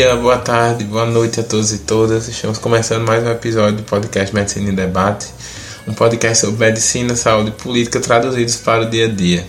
[0.00, 2.26] Dia, boa tarde, boa noite a todos e todas.
[2.26, 5.26] Estamos começando mais um episódio do podcast Medicina em Debate,
[5.86, 9.46] um podcast sobre medicina, saúde e política traduzidos para o dia a dia.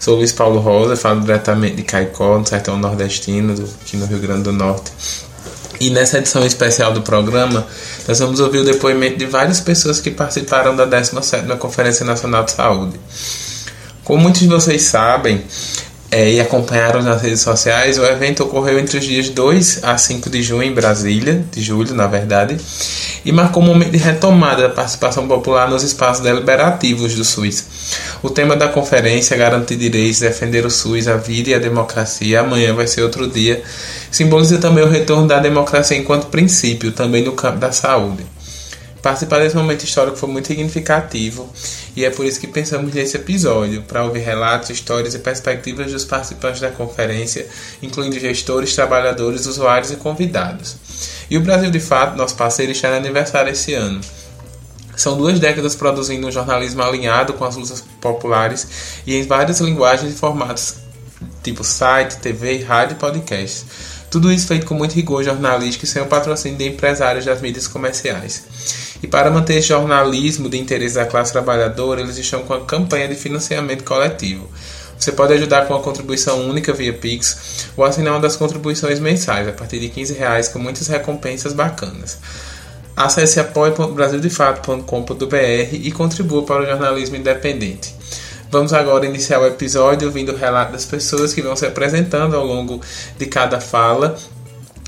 [0.00, 4.42] Sou Luiz Paulo Rosa, falo diretamente de Caicó, no sertão nordestino, aqui no Rio Grande
[4.42, 4.90] do Norte.
[5.78, 7.64] E nessa edição especial do programa,
[8.08, 12.50] nós vamos ouvir o depoimento de várias pessoas que participaram da 17ª Conferência Nacional de
[12.50, 12.98] Saúde.
[14.02, 15.44] Como muitos de vocês sabem,
[16.16, 20.30] é, e acompanharam nas redes sociais, o evento ocorreu entre os dias 2 a 5
[20.30, 22.56] de junho em Brasília, de julho, na verdade,
[23.22, 27.66] e marcou um momento de retomada da participação popular nos espaços deliberativos do SUS.
[28.22, 32.72] O tema da conferência, Garantir Direitos, Defender o SUS, a Vida e a Democracia, amanhã
[32.72, 33.62] vai ser outro dia,
[34.10, 38.24] simboliza também o retorno da democracia enquanto princípio, também no campo da saúde.
[39.06, 41.48] Participar desse momento histórico foi muito significativo
[41.94, 46.04] e é por isso que pensamos nesse episódio, para ouvir relatos, histórias e perspectivas dos
[46.04, 47.46] participantes da conferência,
[47.80, 50.74] incluindo gestores, trabalhadores, usuários e convidados.
[51.30, 54.00] E o Brasil de Fato, nosso parceiro, está no aniversário esse ano.
[54.96, 58.66] São duas décadas produzindo um jornalismo alinhado com as lutas populares
[59.06, 60.78] e em várias linguagens e formatos,
[61.44, 63.66] tipo site, TV, rádio e podcast.
[64.10, 67.68] Tudo isso feito com muito rigor jornalístico e sem o patrocínio de empresários das mídias
[67.68, 68.85] comerciais.
[69.06, 73.06] E para manter esse jornalismo de interesse da classe trabalhadora, eles estão com a campanha
[73.06, 74.50] de financiamento coletivo.
[74.98, 79.46] Você pode ajudar com uma contribuição única via Pix ou assinar uma das contribuições mensais
[79.46, 82.18] a partir de 15 reais com muitas recompensas bacanas.
[82.96, 85.36] Acesse apoie.brasildefato.com.br
[85.70, 87.94] e contribua para o jornalismo independente.
[88.50, 92.44] Vamos agora iniciar o episódio ouvindo o relato das pessoas que vão se apresentando ao
[92.44, 92.80] longo
[93.16, 94.16] de cada fala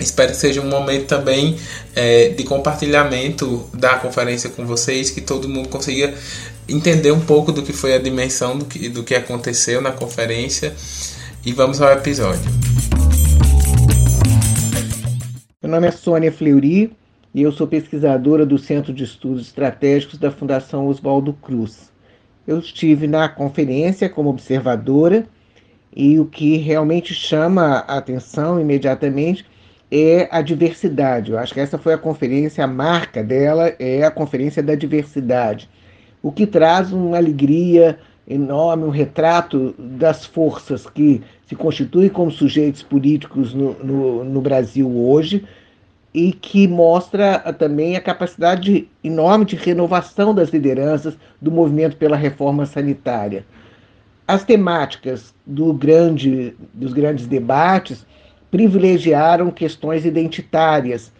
[0.01, 1.57] Espero que seja um momento também
[1.95, 6.15] é, de compartilhamento da conferência com vocês, que todo mundo consiga
[6.69, 10.75] entender um pouco do que foi a dimensão do que, do que aconteceu na conferência.
[11.45, 12.43] E vamos ao episódio.
[15.61, 16.93] Meu nome é Sônia Fleury
[17.35, 21.91] e eu sou pesquisadora do Centro de Estudos Estratégicos da Fundação Oswaldo Cruz.
[22.47, 25.27] Eu estive na conferência como observadora
[25.95, 29.45] e o que realmente chama a atenção imediatamente
[29.91, 31.33] é a diversidade.
[31.33, 35.69] Eu acho que essa foi a conferência, a marca dela é a conferência da diversidade,
[36.23, 37.99] o que traz uma alegria
[38.29, 44.87] enorme, um retrato das forças que se constituem como sujeitos políticos no, no, no Brasil
[44.89, 45.47] hoje
[46.13, 52.67] e que mostra também a capacidade enorme de renovação das lideranças do movimento pela reforma
[52.67, 53.47] sanitária.
[54.27, 58.05] As temáticas do grande, dos grandes debates
[58.51, 61.13] privilegiaram questões identitárias,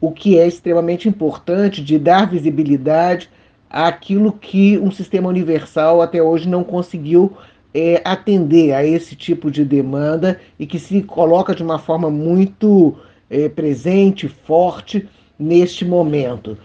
[0.00, 3.30] o que é extremamente importante de dar visibilidade
[3.68, 7.36] àquilo que um sistema universal até hoje não conseguiu
[7.74, 12.96] é, atender a esse tipo de demanda e que se coloca de uma forma muito
[13.28, 15.08] é, presente, forte
[15.38, 16.56] neste momento.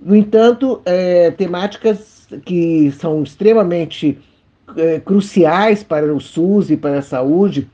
[0.00, 4.18] No entanto, é, temáticas que são extremamente
[4.76, 7.68] é, cruciais para o SUS e para a saúde,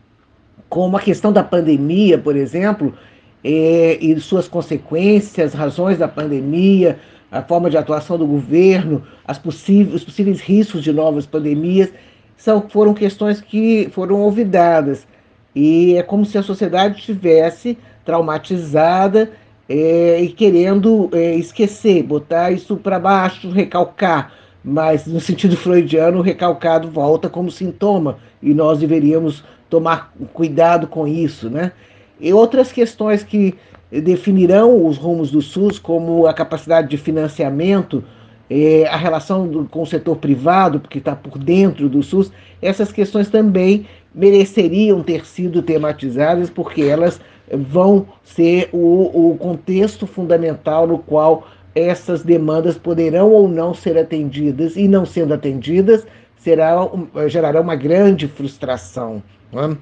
[0.69, 2.95] como a questão da pandemia, por exemplo,
[3.43, 6.99] é, e suas consequências, razões da pandemia,
[7.31, 9.03] a forma de atuação do governo,
[9.43, 11.91] possíveis, os possíveis riscos de novas pandemias,
[12.37, 15.07] são, foram questões que foram olvidadas.
[15.55, 19.31] E é como se a sociedade estivesse traumatizada
[19.69, 24.33] é, e querendo é, esquecer, botar isso para baixo, recalcar.
[24.63, 31.07] Mas no sentido freudiano, o recalcado volta como sintoma e nós deveríamos tomar cuidado com
[31.07, 31.73] isso, né?
[32.21, 33.55] E outras questões que
[33.91, 38.03] definirão os rumos do SUS, como a capacidade de financiamento,
[38.49, 42.93] eh, a relação do, com o setor privado, porque está por dentro do SUS, essas
[42.93, 47.21] questões também mereceriam ter sido tematizadas, porque elas
[47.53, 54.77] vão ser o, o contexto fundamental no qual essas demandas poderão ou não ser atendidas,
[54.77, 56.07] e não sendo atendidas,
[56.39, 56.89] será,
[57.29, 59.23] gerará uma grande frustração.
[59.53, 59.77] Né?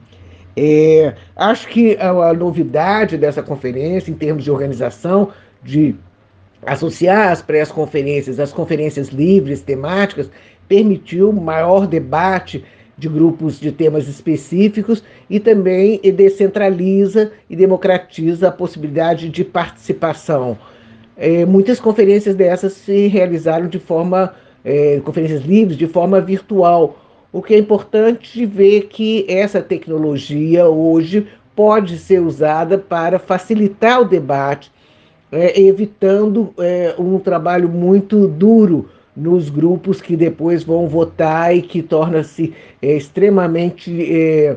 [0.57, 5.31] É, acho que a, a, novidade dessa conferência, em termos de organização,
[5.63, 5.97] de
[6.65, 10.31] associar as pré-conferências às conferências livres, temáticas,
[10.69, 12.65] permitiu maior debate
[12.97, 20.57] de grupos de temas específicos e também descentraliza e democratiza a possibilidade de participação.
[21.17, 24.35] É, muitas conferências dessas se realizaram de forma,
[24.65, 26.99] é, conferências livres, de forma virtual,
[27.35, 31.27] o que é importante ver que essa tecnologia hoje
[31.57, 34.71] pode ser usada para facilitar o debate,
[35.33, 41.83] é, evitando é, um trabalho muito duro nos grupos que depois vão votar e que
[41.83, 44.57] torna-se é, extremamente é,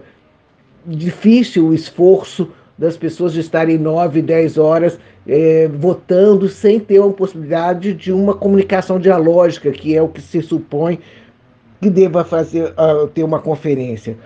[0.86, 2.48] difícil o esforço
[2.78, 8.36] das pessoas de estarem nove, dez horas é, votando sem ter uma possibilidade de uma
[8.36, 11.00] comunicação dialógica, que é o que se supõe
[11.82, 14.18] que deva fazer uh, ter uma conferência.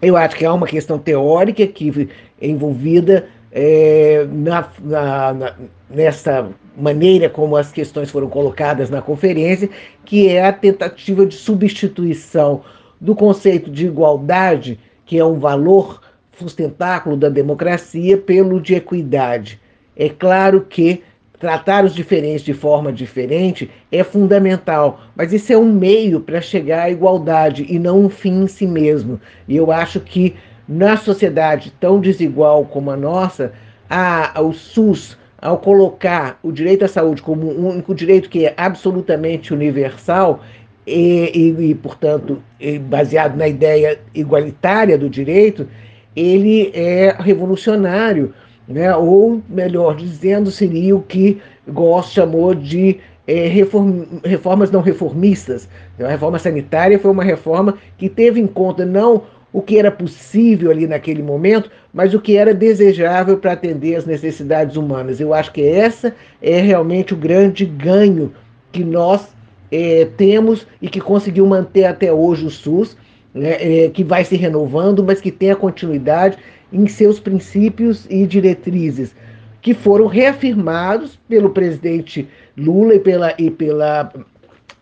[0.00, 2.08] Eu acho que há uma questão teórica que
[2.40, 5.54] é envolvida é, na, na, na,
[5.88, 9.70] nessa maneira como as questões foram colocadas na conferência,
[10.04, 12.62] que é a tentativa de substituição
[13.00, 16.02] do conceito de igualdade, que é um valor
[16.38, 19.58] sustentáculo da democracia, pelo de equidade.
[19.96, 21.02] É claro que
[21.38, 26.84] tratar os diferentes de forma diferente é fundamental, mas isso é um meio para chegar
[26.84, 29.20] à igualdade e não um fim em si mesmo.
[29.46, 30.34] E eu acho que
[30.68, 33.52] na sociedade tão desigual como a nossa,
[33.88, 38.54] a, o SUS, ao colocar o direito à saúde como um único direito que é
[38.56, 40.40] absolutamente universal
[40.86, 42.42] e, e, e portanto,
[42.88, 45.68] baseado na ideia igualitária do direito,
[46.14, 48.34] ele é revolucionário,
[48.68, 48.94] né?
[48.94, 55.68] ou melhor dizendo, seria o que Goss chamou de é, reform, reformas não reformistas.
[55.98, 59.22] A reforma sanitária foi uma reforma que teve em conta não
[59.52, 64.04] o que era possível ali naquele momento, mas o que era desejável para atender as
[64.04, 65.18] necessidades humanas.
[65.18, 68.32] Eu acho que essa é realmente o grande ganho
[68.70, 69.34] que nós
[69.72, 72.96] é, temos e que conseguiu manter até hoje o SUS,
[73.32, 76.36] né, é, que vai se renovando, mas que tem a continuidade
[76.72, 79.14] em seus princípios e diretrizes,
[79.60, 84.12] que foram reafirmados pelo presidente Lula e pela, e pela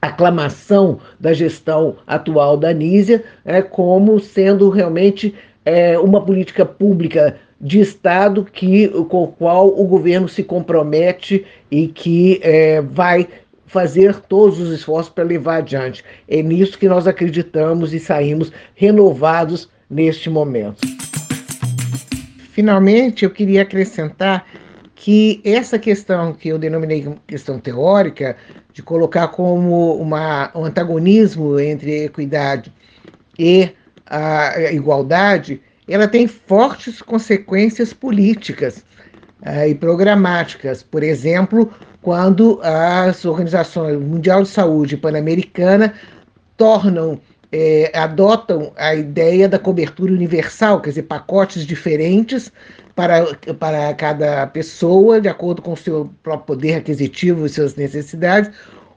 [0.01, 5.35] aclamação da gestão atual da Nízia é, como sendo realmente
[5.65, 11.89] é, uma política pública de Estado que, com a qual o governo se compromete e
[11.89, 13.27] que é, vai
[13.67, 16.05] fazer todos os esforços para levar adiante.
[16.29, 20.77] É nisso que nós acreditamos e saímos renovados neste momento.
[22.55, 24.47] Finalmente, eu queria acrescentar
[24.95, 28.37] que essa questão que eu denominei questão teórica,
[28.73, 32.73] de colocar como uma, um antagonismo entre equidade
[33.37, 33.71] e
[34.07, 38.85] a igualdade, ela tem fortes consequências políticas
[39.43, 40.81] uh, e programáticas.
[40.81, 41.73] Por exemplo,
[42.03, 45.93] quando as organizações Mundial de Saúde e Pan-Americana
[46.57, 47.21] tornam,
[47.57, 52.51] eh, adotam a ideia da cobertura universal, quer dizer, pacotes diferentes
[52.97, 58.51] para, para cada pessoa, de acordo com o seu próprio poder aquisitivo e suas necessidades,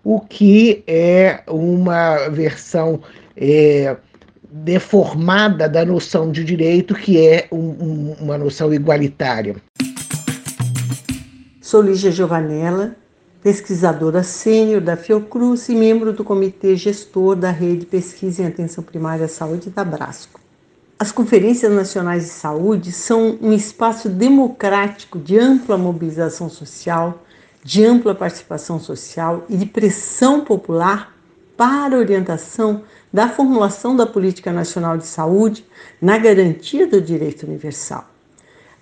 [0.04, 3.00] o que é uma versão
[3.36, 3.96] é,
[4.50, 9.56] deformada da noção de direito, que é um, um, uma noção igualitária.
[11.62, 12.96] Sou Lígia Giovanella,
[13.48, 19.24] pesquisadora sênior da Fiocruz e membro do Comitê Gestor da Rede Pesquisa em Atenção Primária
[19.24, 20.42] à Saúde da Brasco.
[21.00, 27.24] As conferências nacionais de saúde são um espaço democrático de ampla mobilização social,
[27.64, 31.16] de ampla participação social e de pressão popular
[31.56, 32.84] para orientação
[33.14, 35.66] da formulação da política nacional de saúde
[36.02, 38.10] na garantia do direito universal.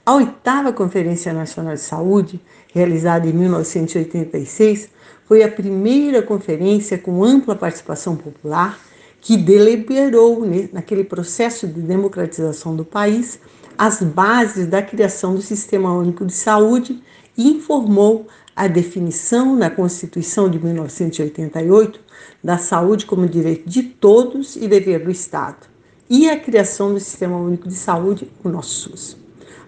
[0.06, 2.39] A oitava Conferência Nacional de Saúde,
[2.75, 4.89] realizada em 1986,
[5.25, 8.77] foi a primeira conferência com ampla participação popular
[9.22, 13.39] que deliberou naquele processo de democratização do país
[13.77, 17.01] as bases da criação do Sistema Único de Saúde
[17.38, 22.00] e informou a definição na Constituição de 1988
[22.44, 25.67] da saúde como direito de todos e dever do Estado,
[26.10, 29.17] e a criação do Sistema Único de Saúde, o nosso SUS.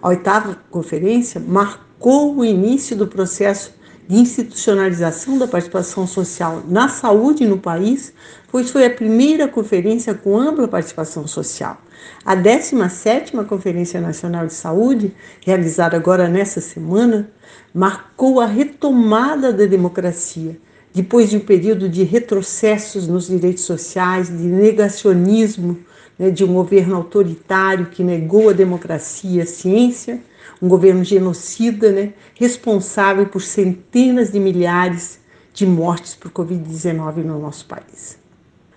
[0.00, 3.72] A oitava conferência marcou o início do processo
[4.06, 8.12] de institucionalização da participação social na saúde no país,
[8.50, 11.78] pois foi a primeira conferência com ampla participação social.
[12.24, 15.14] A 17ª Conferência Nacional de Saúde,
[15.44, 17.30] realizada agora nessa semana,
[17.74, 20.56] marcou a retomada da democracia,
[20.94, 25.78] depois de um período de retrocessos nos direitos sociais, de negacionismo,
[26.18, 30.22] né, de um governo autoritário que negou a democracia e a ciência,
[30.60, 35.20] um governo genocida, né, responsável por centenas de milhares
[35.52, 38.18] de mortes por Covid-19 no nosso país.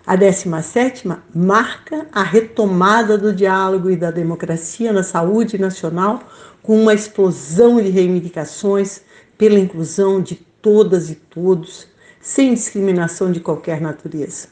[0.05, 6.23] A 17 marca a retomada do diálogo e da democracia na saúde nacional,
[6.63, 9.01] com uma explosão de reivindicações
[9.37, 11.87] pela inclusão de todas e todos,
[12.19, 14.47] sem discriminação de qualquer natureza.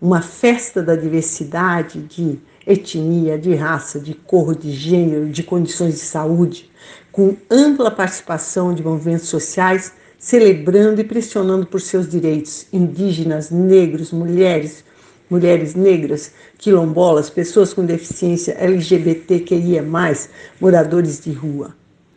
[0.00, 2.38] Uma festa da diversidade de
[2.68, 6.70] etnia, de raça, de cor, de gênero, de condições de saúde,
[7.10, 14.84] com ampla participação de movimentos sociais, celebrando e pressionando por seus direitos indígenas, negros, mulheres,
[15.30, 19.84] mulheres negras, quilombolas, pessoas com deficiência LGBTQIA,
[20.60, 21.74] moradores de rua.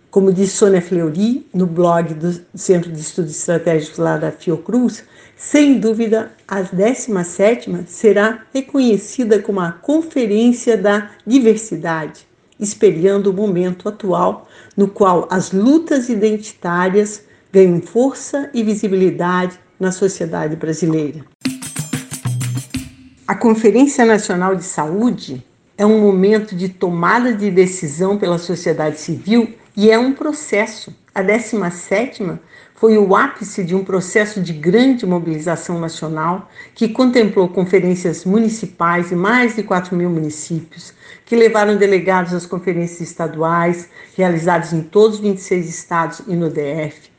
[0.10, 5.06] Como diz Sônia Fleury, no blog do Centro de Estudos Estratégicos lá da Fiocruz,
[5.44, 12.28] sem dúvida, a 17 será reconhecida como a Conferência da Diversidade,
[12.60, 20.56] espelhando o momento atual no qual as lutas identitárias ganham força e visibilidade na sociedade
[20.56, 21.26] brasileira.
[23.28, 25.44] A Conferência Nacional de Saúde
[25.76, 30.96] é um momento de tomada de decisão pela sociedade civil e é um processo.
[31.16, 31.56] A 17
[32.82, 39.16] foi o ápice de um processo de grande mobilização nacional que contemplou conferências municipais em
[39.16, 40.92] mais de 4 mil municípios,
[41.24, 47.12] que levaram delegados às conferências estaduais, realizadas em todos os 26 estados e no DF,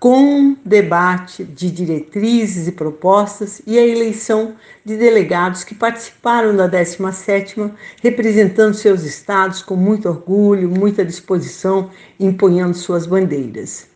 [0.00, 7.70] com debate de diretrizes e propostas e a eleição de delegados que participaram da 17ª,
[8.02, 13.93] representando seus estados com muito orgulho, muita disposição, empunhando suas bandeiras.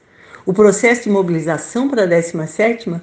[0.49, 3.02] O processo de mobilização para a 17ª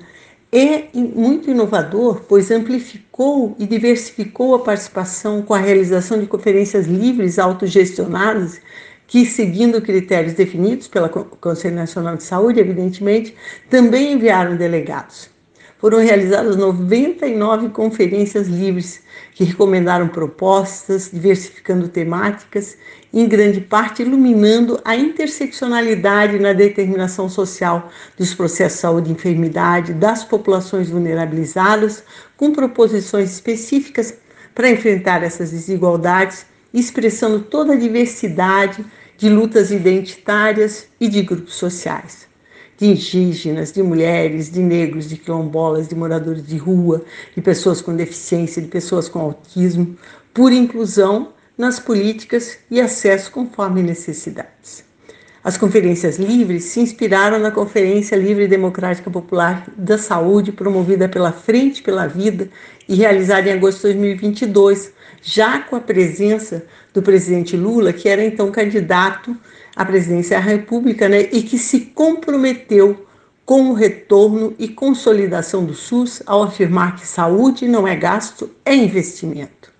[0.51, 7.37] é muito inovador, pois amplificou e diversificou a participação com a realização de conferências livres
[7.37, 8.59] autogestionadas
[9.05, 13.35] que, seguindo critérios definidos pelo Conselho Nacional de Saúde, evidentemente,
[13.69, 15.29] também enviaram delegados.
[15.77, 19.01] Foram realizadas 99 conferências livres
[19.33, 22.77] que recomendaram propostas, diversificando temáticas,
[23.13, 29.93] em grande parte iluminando a interseccionalidade na determinação social dos processos de saúde e enfermidade
[29.93, 32.03] das populações vulnerabilizadas,
[32.37, 34.13] com proposições específicas
[34.53, 38.85] para enfrentar essas desigualdades expressando toda a diversidade
[39.17, 42.27] de lutas identitárias e de grupos sociais,
[42.77, 47.03] de indígenas, de mulheres, de negros, de quilombolas, de moradores de rua,
[47.35, 49.97] de pessoas com deficiência, de pessoas com autismo,
[50.33, 54.83] por inclusão nas políticas e acesso conforme necessidades.
[55.45, 61.83] As conferências livres se inspiraram na Conferência Livre Democrática Popular da Saúde, promovida pela Frente
[61.83, 62.49] pela Vida
[62.89, 64.91] e realizada em agosto de 2022,
[65.21, 69.37] já com a presença do presidente Lula, que era então candidato
[69.75, 73.05] à presidência da República, né, e que se comprometeu
[73.45, 78.73] com o retorno e consolidação do SUS ao afirmar que saúde não é gasto, é
[78.73, 79.71] investimento.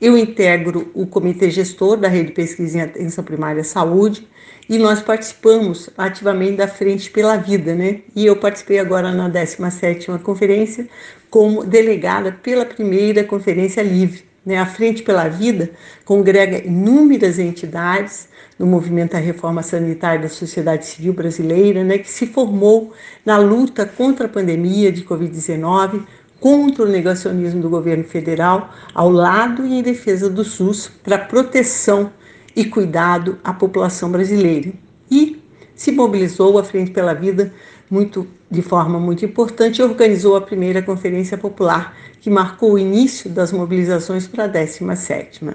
[0.00, 4.26] Eu integro o comitê gestor da Rede Pesquisa em Atenção Primária Saúde
[4.66, 8.00] e nós participamos ativamente da Frente pela Vida, né?
[8.16, 10.88] E eu participei agora na 17ª conferência
[11.28, 14.29] como delegada pela primeira conferência livre.
[14.44, 14.58] Né?
[14.58, 15.70] A Frente pela Vida
[16.04, 18.28] congrega inúmeras entidades
[18.58, 22.92] no movimento da reforma sanitária da sociedade civil brasileira, né, que se formou
[23.24, 26.02] na luta contra a pandemia de Covid-19,
[26.38, 32.12] contra o negacionismo do governo federal, ao lado e em defesa do SUS, para proteção
[32.54, 34.72] e cuidado à população brasileira.
[35.10, 35.42] E
[35.74, 37.52] se mobilizou a Frente pela Vida
[37.90, 43.52] muito de forma muito importante organizou a primeira conferência popular que marcou o início das
[43.52, 45.52] mobilizações para a 17ª.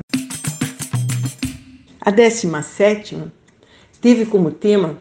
[1.99, 3.31] A 17ª
[3.99, 4.97] teve como tema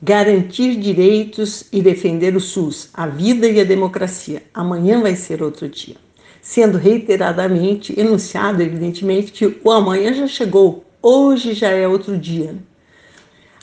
[0.00, 4.42] garantir direitos e defender o SUS, a vida e a democracia.
[4.54, 5.96] Amanhã vai ser outro dia.
[6.40, 12.54] Sendo reiteradamente enunciado, evidentemente, que o amanhã já chegou, hoje já é outro dia.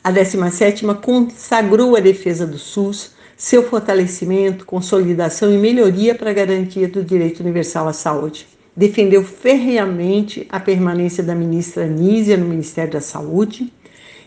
[0.03, 3.12] A 17ª consagrou a defesa do SUS,
[3.44, 8.48] seu fortalecimento, consolidação e melhoria para a garantia do direito universal à saúde.
[8.74, 13.70] Defendeu ferreamente a permanência da ministra Nízia no Ministério da Saúde.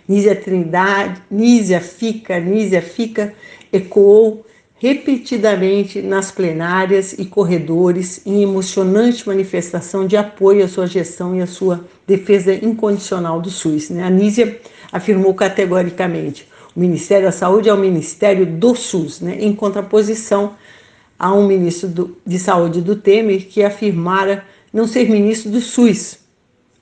[0.06, 3.32] Nízia Trindade, Nízia fica, Nízia fica,
[3.73, 4.44] ecoou
[4.78, 11.46] repetidamente nas plenárias e corredores em emocionante manifestação de apoio à sua gestão e à
[11.46, 13.88] sua defesa incondicional do SUS.
[13.88, 14.04] Né?
[14.04, 14.61] A Nízia
[14.92, 16.46] afirmou categoricamente:
[16.76, 20.54] o Ministério da Saúde é o Ministério do SUS, né, em contraposição
[21.18, 26.18] a um ministro do, de Saúde do Temer que afirmara não ser ministro do SUS,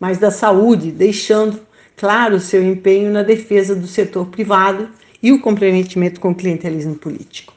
[0.00, 1.60] mas da saúde, deixando
[1.96, 4.88] claro seu empenho na defesa do setor privado
[5.22, 7.54] e o comprometimento com o clientelismo político.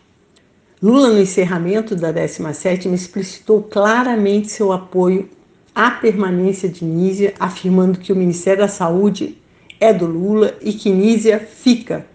[0.82, 5.28] Lula, no encerramento da 17ª, explicitou claramente seu apoio
[5.74, 9.38] à permanência de Nízia, afirmando que o Ministério da Saúde
[9.80, 12.06] é do Lula e que Nízia fica,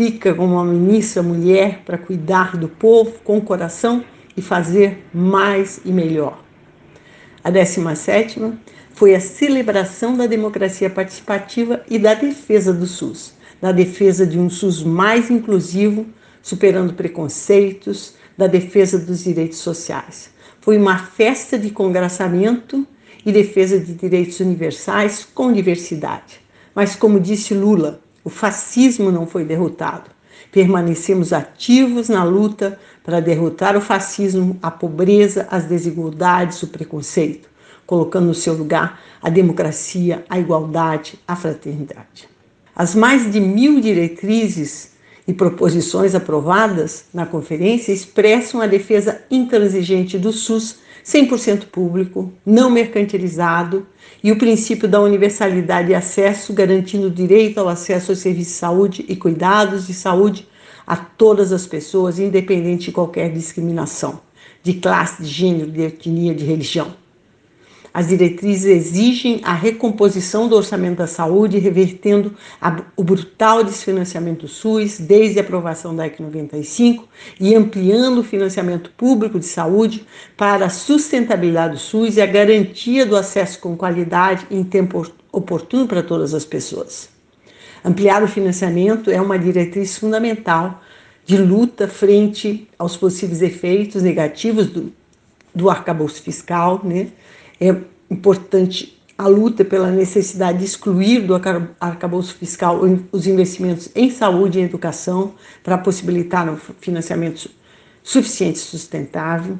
[0.00, 4.02] fica como uma ministra mulher para cuidar do povo com coração
[4.34, 6.42] e fazer mais e melhor.
[7.44, 8.54] A 17ª
[8.94, 14.48] foi a celebração da democracia participativa e da defesa do SUS, da defesa de um
[14.48, 16.06] SUS mais inclusivo,
[16.40, 20.30] superando preconceitos, da defesa dos direitos sociais.
[20.62, 22.86] Foi uma festa de congraçamento
[23.26, 26.40] e defesa de direitos universais com diversidade.
[26.74, 30.10] Mas, como disse Lula, o fascismo não foi derrotado.
[30.52, 37.48] Permanecemos ativos na luta para derrotar o fascismo, a pobreza, as desigualdades, o preconceito,
[37.86, 42.28] colocando no seu lugar a democracia, a igualdade, a fraternidade.
[42.74, 44.92] As mais de mil diretrizes
[45.26, 53.86] e proposições aprovadas na conferência expressam a defesa intransigente do SUS 100% público, não mercantilizado
[54.22, 58.58] e o princípio da universalidade de acesso, garantindo o direito ao acesso aos serviços de
[58.58, 60.46] saúde e cuidados de saúde
[60.86, 64.20] a todas as pessoas, independente de qualquer discriminação,
[64.62, 66.99] de classe, de gênero, de etnia, de religião.
[67.92, 74.48] As diretrizes exigem a recomposição do orçamento da saúde, revertendo a, o brutal desfinanciamento do
[74.48, 77.08] SUS desde a aprovação da EC 95
[77.40, 80.06] e ampliando o financiamento público de saúde
[80.36, 85.88] para a sustentabilidade do SUS e a garantia do acesso com qualidade em tempo oportuno
[85.88, 87.08] para todas as pessoas.
[87.84, 90.80] Ampliar o financiamento é uma diretriz fundamental
[91.24, 94.92] de luta frente aos possíveis efeitos negativos do,
[95.54, 97.08] do arcabouço fiscal, né?
[97.60, 97.76] É
[98.10, 101.34] importante a luta pela necessidade de excluir do
[101.78, 102.80] arcabouço fiscal
[103.12, 107.50] os investimentos em saúde e educação para possibilitar um financiamento
[108.02, 109.58] suficiente e sustentável.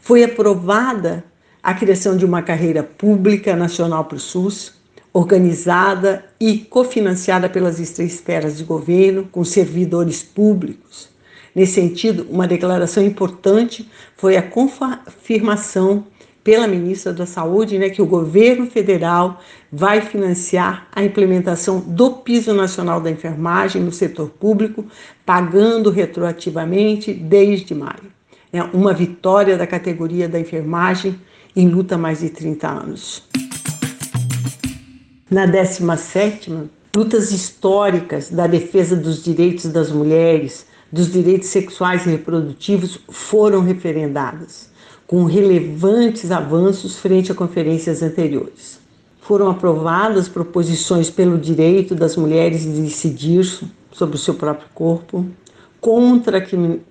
[0.00, 1.24] Foi aprovada
[1.62, 4.72] a criação de uma carreira pública nacional para o SUS,
[5.12, 11.08] organizada e cofinanciada pelas esferas de governo, com servidores públicos.
[11.54, 16.04] Nesse sentido, uma declaração importante foi a confirmação
[16.48, 19.38] pela ministra da Saúde, né, que o governo federal
[19.70, 24.86] vai financiar a implementação do piso nacional da enfermagem no setor público,
[25.26, 28.10] pagando retroativamente desde maio.
[28.50, 31.20] É uma vitória da categoria da enfermagem
[31.54, 33.28] em luta há mais de 30 anos.
[35.30, 36.64] Na 17ª,
[36.96, 44.67] lutas históricas da defesa dos direitos das mulheres, dos direitos sexuais e reprodutivos foram referendadas
[45.08, 48.78] com relevantes avanços frente a conferências anteriores.
[49.22, 53.42] Foram aprovadas proposições pelo direito das mulheres de decidir
[53.90, 55.26] sobre o seu próprio corpo,
[55.80, 56.46] contra a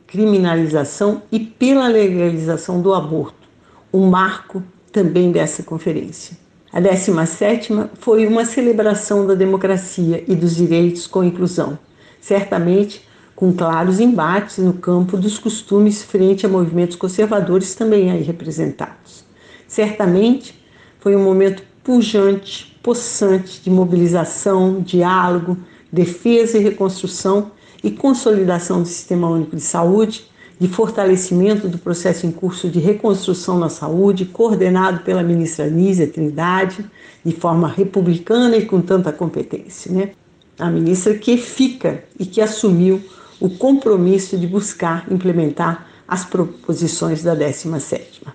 [0.08, 3.48] criminalização e pela legalização do aborto,
[3.94, 6.36] um marco também dessa conferência.
[6.74, 11.78] A 17 foi uma celebração da democracia e dos direitos com inclusão,
[12.20, 19.24] certamente com claros embates no campo dos costumes frente a movimentos conservadores também aí representados.
[19.68, 20.60] Certamente
[21.00, 25.56] foi um momento pujante, possante de mobilização, diálogo,
[25.94, 27.52] defesa e reconstrução
[27.84, 30.26] e consolidação do Sistema Único de Saúde,
[30.60, 36.84] de fortalecimento do processo em curso de reconstrução na saúde, coordenado pela ministra Nízia Trindade,
[37.24, 39.92] de forma republicana e com tanta competência.
[39.92, 40.10] Né?
[40.58, 43.00] A ministra que fica e que assumiu
[43.40, 48.34] o compromisso de buscar implementar as proposições da 17ª.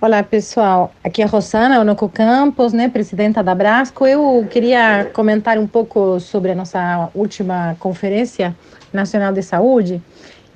[0.00, 0.92] Olá, pessoal.
[1.04, 4.06] Aqui é a Rosana Onoco Campos, né, presidenta da Brasco.
[4.06, 8.56] Eu queria comentar um pouco sobre a nossa última Conferência
[8.92, 10.02] Nacional de Saúde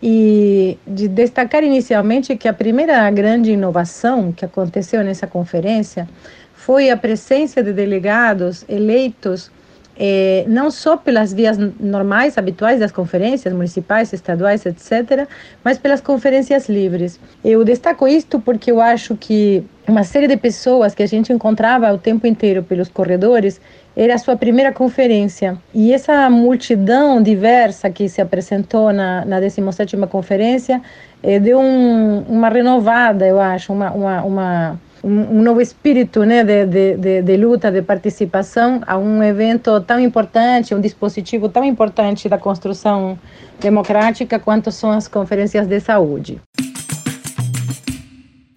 [0.03, 6.09] e de destacar inicialmente que a primeira grande inovação que aconteceu nessa conferência
[6.55, 9.51] foi a presença de delegados eleitos
[9.97, 15.29] é, não só pelas vias normais, habituais das conferências municipais, estaduais, etc.,
[15.63, 17.21] mas pelas conferências livres.
[17.45, 21.93] Eu destaco isto porque eu acho que uma série de pessoas que a gente encontrava
[21.93, 23.61] o tempo inteiro pelos corredores
[23.97, 25.57] era a sua primeira conferência.
[25.73, 30.83] E essa multidão diversa que se apresentou na, na 17ª conferência
[31.23, 36.65] eh, deu um, uma renovada, eu acho, uma, uma, uma um, novo espírito né, de,
[36.65, 42.29] de, de, de, luta, de participação a um evento tão importante, um dispositivo tão importante
[42.29, 43.19] da construção
[43.61, 46.41] democrática quanto são as conferências de saúde.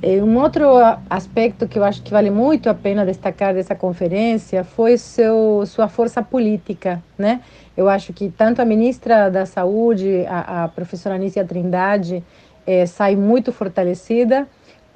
[0.01, 0.63] Um outro
[1.09, 5.89] aspecto que eu acho que vale muito a pena destacar dessa conferência foi seu, sua
[5.89, 7.41] força política, né?
[7.75, 12.23] Eu acho que tanto a ministra da Saúde, a, a professora Anícia Trindade,
[12.65, 14.47] é, sai muito fortalecida,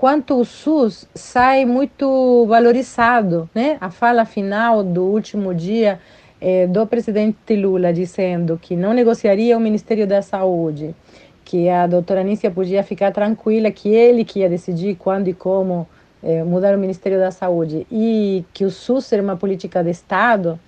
[0.02, 3.78] quanto o SUS sai muito valorizado, né?
[3.80, 6.00] A fala final do último dia
[6.42, 10.96] é, do presidente Lula dizendo que não negociaria o Ministério da Saúde,
[11.46, 15.88] que a doutora Anícia podia ficar tranquila que ele que ia decidir quando e como
[16.24, 20.60] é, mudar o Ministério da Saúde e que o SUS ser uma política de Estado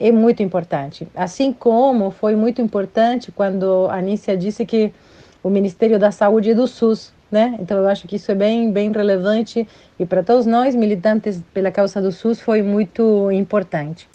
[0.00, 1.06] é muito importante.
[1.14, 4.00] Assim como foi muito importante quando a
[4.34, 4.94] disse que
[5.42, 7.56] o Ministério da Saúde é do SUS, né?
[7.60, 9.66] Então eu acho que isso é bem bem relevante
[9.98, 14.08] e para todos nós militantes pela causa do SUS foi muito importante.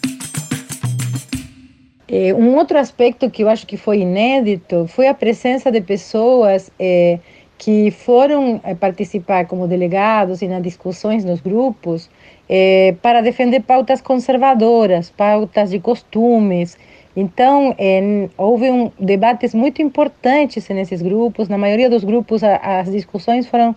[2.06, 6.70] É, um outro aspecto que eu acho que foi inédito foi a presença de pessoas
[6.78, 7.18] é,
[7.56, 12.10] que foram é, participar como delegados e nas discussões nos grupos
[12.48, 16.76] é, para defender pautas conservadoras, pautas de costumes.
[17.16, 21.48] Então, é, houve um, debates muito importantes nesses grupos.
[21.48, 23.74] Na maioria dos grupos, a, as discussões foram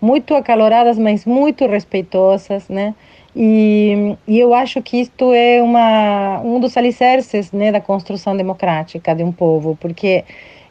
[0.00, 2.94] muito acaloradas, mas muito respeitosas, né?
[3.36, 9.14] E, e, eu acho que isto é uma, um dos alicerces né, da construção democrática
[9.14, 10.24] de um povo, porque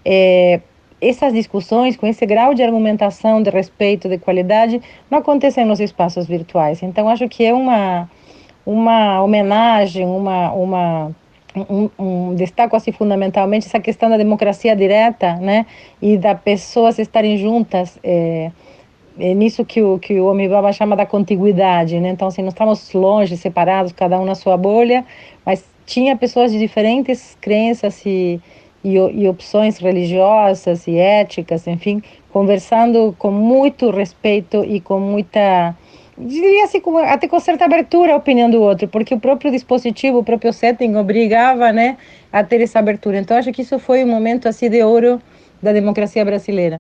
[0.04, 0.60] é,
[1.00, 6.28] essas discussões, com esse grau de argumentação, de respeito, de qualidade, não acontecem nos espaços
[6.28, 6.84] virtuais.
[6.84, 8.10] Então, acho que é uma,
[8.66, 11.16] uma homenagem, uma, uma
[11.56, 15.66] um, um, destaco assim fundamentalmente essa questão da democracia direta, né,
[16.02, 17.98] e da pessoas estarem juntas.
[18.04, 18.52] É,
[19.20, 22.10] é nisso que o que o Omibaba chama da contiguidade, né?
[22.10, 25.06] Então, assim, nós estamos longe, separados, cada um na sua bolha,
[25.46, 28.40] mas tinha pessoas de diferentes crenças e,
[28.82, 35.76] e, e opções religiosas e éticas, enfim, conversando com muito respeito e com muita
[36.20, 40.24] diria assim, até com certa abertura à opinião do outro, porque o próprio dispositivo, o
[40.24, 41.98] próprio setting obrigava, né,
[42.32, 43.18] a ter essa abertura.
[43.18, 45.22] Então acho que isso foi um momento assim de ouro
[45.62, 46.78] da democracia brasileira.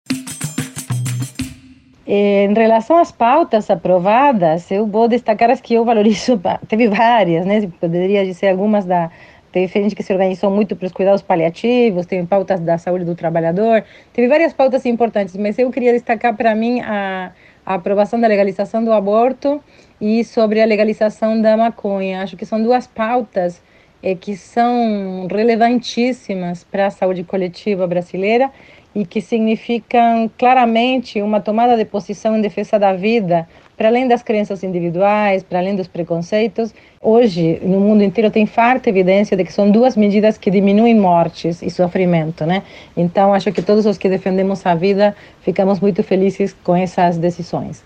[2.11, 6.41] Em relação às pautas aprovadas, eu vou destacar as que eu valorizo.
[6.67, 7.69] Teve várias, né?
[7.79, 9.11] Poderia dizer algumas da.
[9.51, 13.15] Teve gente que se organizou muito para os cuidados paliativos, teve pautas da saúde do
[13.15, 17.31] trabalhador, teve várias pautas importantes, mas eu queria destacar para mim a,
[17.69, 19.63] a aprovação da legalização do aborto
[20.01, 22.23] e sobre a legalização da maconha.
[22.23, 23.61] Acho que são duas pautas
[24.01, 28.51] é, que são relevantíssimas para a saúde coletiva brasileira
[28.95, 33.47] e que significam claramente uma tomada de posição em defesa da vida,
[33.79, 36.75] para além das crenças individuais, para além dos preconceitos.
[37.01, 41.61] Hoje, no mundo inteiro, tem farta evidência de que são duas medidas que diminuem mortes
[41.61, 42.61] e sofrimento, né?
[42.97, 47.81] Então, acho que todos os que defendemos a vida ficamos muito felizes com essas decisões.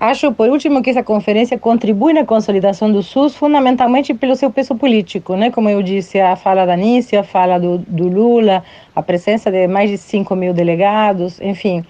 [0.00, 4.74] Acho, por último, que essa conferência contribui na consolidação do SUS fundamentalmente pelo seu peso
[4.74, 5.48] político, né?
[5.52, 8.64] Como eu disse, a fala da Nícia, a fala do, do Lula,
[8.96, 11.84] a presença de mais de 5 mil delegados, enfim.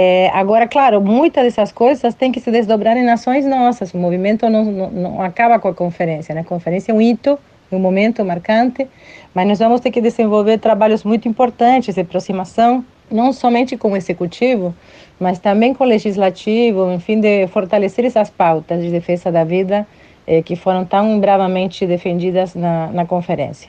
[0.00, 3.92] É, agora, claro, muitas dessas coisas têm que se desdobrar em ações nossas.
[3.92, 6.42] O movimento não, não, não acaba com a conferência, né?
[6.42, 7.36] A conferência é um hito,
[7.68, 8.86] é um momento marcante,
[9.34, 13.96] mas nós vamos ter que desenvolver trabalhos muito importantes de aproximação, não somente com o
[13.96, 14.72] executivo,
[15.18, 19.84] mas também com o legislativo, enfim, de fortalecer essas pautas de defesa da vida
[20.28, 23.68] eh, que foram tão bravamente defendidas na, na conferência.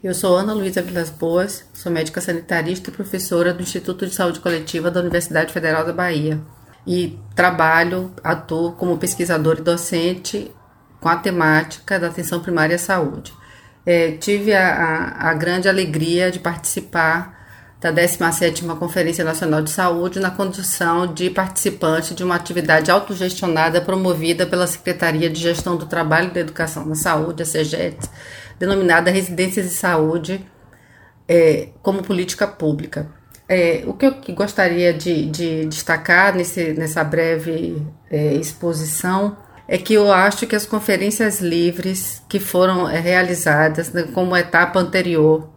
[0.00, 4.38] Eu sou Ana Luísa Vilas Boas, sou médica sanitarista e professora do Instituto de Saúde
[4.38, 6.40] Coletiva da Universidade Federal da Bahia.
[6.86, 10.52] E trabalho, atuo como pesquisadora e docente
[11.00, 13.32] com a temática da atenção primária à saúde.
[13.84, 17.36] É, tive a, a, a grande alegria de participar
[17.80, 24.46] da 17ª Conferência Nacional de Saúde na condição de participante de uma atividade autogestionada promovida
[24.46, 27.98] pela Secretaria de Gestão do Trabalho e da Educação na Saúde, a CEGET,
[28.58, 30.44] denominada Residências de Saúde
[31.28, 33.08] é, como política pública.
[33.48, 39.94] É, o que eu gostaria de, de destacar nesse, nessa breve é, exposição é que
[39.94, 45.48] eu acho que as conferências livres que foram é, realizadas né, como etapa anterior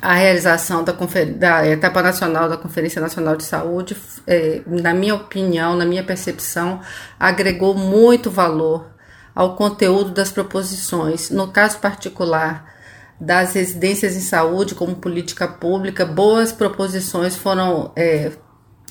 [0.00, 0.92] a realização da,
[1.36, 6.80] da, etapa nacional da Conferência Nacional de Saúde, é, na minha opinião, na minha percepção,
[7.18, 8.86] agregou muito valor
[9.34, 11.30] ao conteúdo das proposições.
[11.30, 12.80] No caso particular
[13.20, 18.32] das residências em saúde como política pública, boas proposições foram é,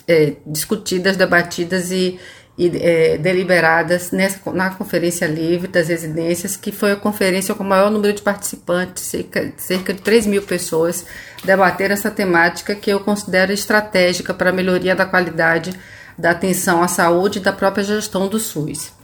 [0.08, 2.20] é, discutidas, debatidas e,
[2.56, 7.68] e é, deliberadas nessa, na Conferência Livre das Residências, que foi a conferência com o
[7.68, 11.06] maior número de participantes, cerca, cerca de 3 mil pessoas,
[11.44, 15.74] debateram essa temática que eu considero estratégica para a melhoria da qualidade
[16.16, 18.99] da atenção à saúde e da própria gestão do SUS.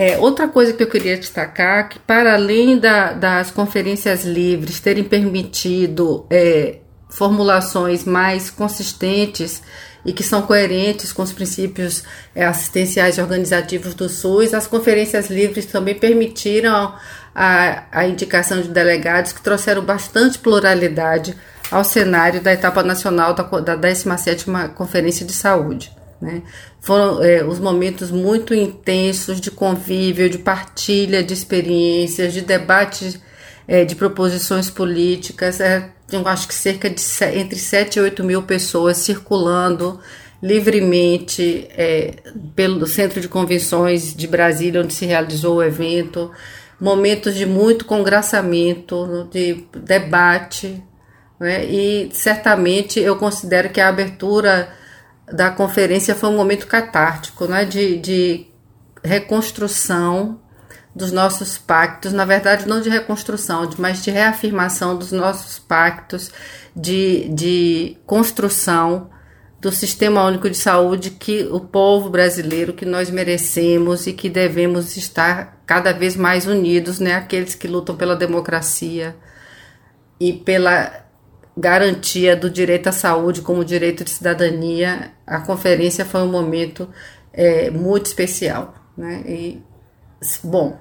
[0.00, 5.02] É, outra coisa que eu queria destacar, que para além da, das conferências livres terem
[5.02, 6.76] permitido é,
[7.10, 9.60] formulações mais consistentes
[10.06, 14.54] e que são coerentes com os princípios é, assistenciais e organizativos do SUS.
[14.54, 16.94] As conferências livres também permitiram
[17.34, 21.36] a, a indicação de delegados que trouxeram bastante pluralidade
[21.72, 25.97] ao cenário da etapa nacional da, da 17ª Conferência de Saúde.
[26.20, 26.42] Né?
[26.80, 33.20] Foram é, os momentos muito intensos de convívio, de partilha de experiências, de debate
[33.66, 35.60] é, de proposições políticas.
[35.60, 37.02] É, eu acho que cerca de
[37.34, 40.00] entre 7 e 8 mil pessoas circulando
[40.42, 42.14] livremente é,
[42.54, 46.30] pelo Centro de Convenções de Brasília, onde se realizou o evento.
[46.80, 50.82] Momentos de muito congraçamento, de debate,
[51.38, 51.64] né?
[51.64, 54.72] e certamente eu considero que a abertura
[55.32, 57.64] da conferência foi um momento catártico, né?
[57.64, 58.46] de, de
[59.02, 60.40] reconstrução
[60.94, 66.32] dos nossos pactos, na verdade, não de reconstrução, mas de reafirmação dos nossos pactos,
[66.74, 69.08] de, de construção
[69.60, 74.96] do Sistema Único de Saúde que o povo brasileiro, que nós merecemos e que devemos
[74.96, 77.14] estar cada vez mais unidos, né?
[77.14, 79.16] Aqueles que lutam pela democracia
[80.20, 81.07] e pela
[81.58, 85.12] garantia do direito à saúde como direito de cidadania.
[85.26, 86.88] A conferência foi um momento
[87.32, 89.22] é, muito especial, né?
[89.26, 89.62] E,
[90.44, 90.78] bom,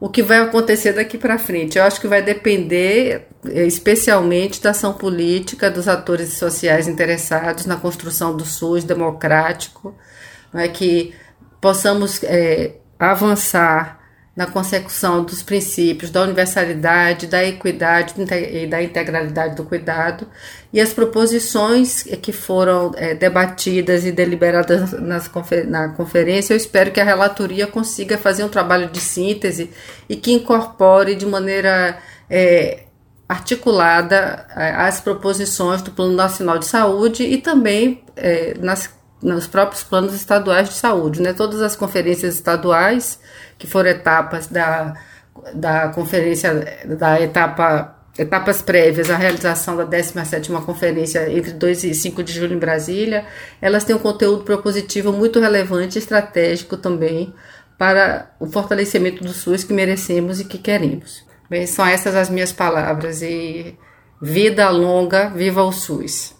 [0.00, 1.78] o que vai acontecer daqui para frente.
[1.78, 7.76] Eu acho que vai depender eh, especialmente da ação política dos atores sociais interessados na
[7.76, 9.94] construção do SUS democrático,
[10.52, 11.14] é que
[11.60, 14.03] possamos é, avançar
[14.36, 20.26] na consecução dos princípios da universalidade, da equidade e da integralidade do cuidado,
[20.72, 25.30] e as proposições que foram é, debatidas e deliberadas nas
[25.68, 29.70] na conferência, eu espero que a relatoria consiga fazer um trabalho de síntese
[30.08, 32.84] e que incorpore de maneira é,
[33.28, 38.90] articulada as proposições do Plano Nacional de Saúde e também é, nas
[39.24, 41.32] nos próprios planos estaduais de saúde, né?
[41.32, 43.18] Todas as conferências estaduais,
[43.58, 44.94] que foram etapas da,
[45.54, 52.22] da conferência, da etapa, etapas prévias à realização da 17ª conferência entre 2 e 5
[52.22, 53.24] de julho em Brasília,
[53.60, 57.34] elas têm um conteúdo propositivo muito relevante e estratégico também
[57.78, 61.24] para o fortalecimento do SUS que merecemos e que queremos.
[61.50, 63.76] Bem, são essas as minhas palavras e
[64.22, 66.34] vida longa, viva o SUS!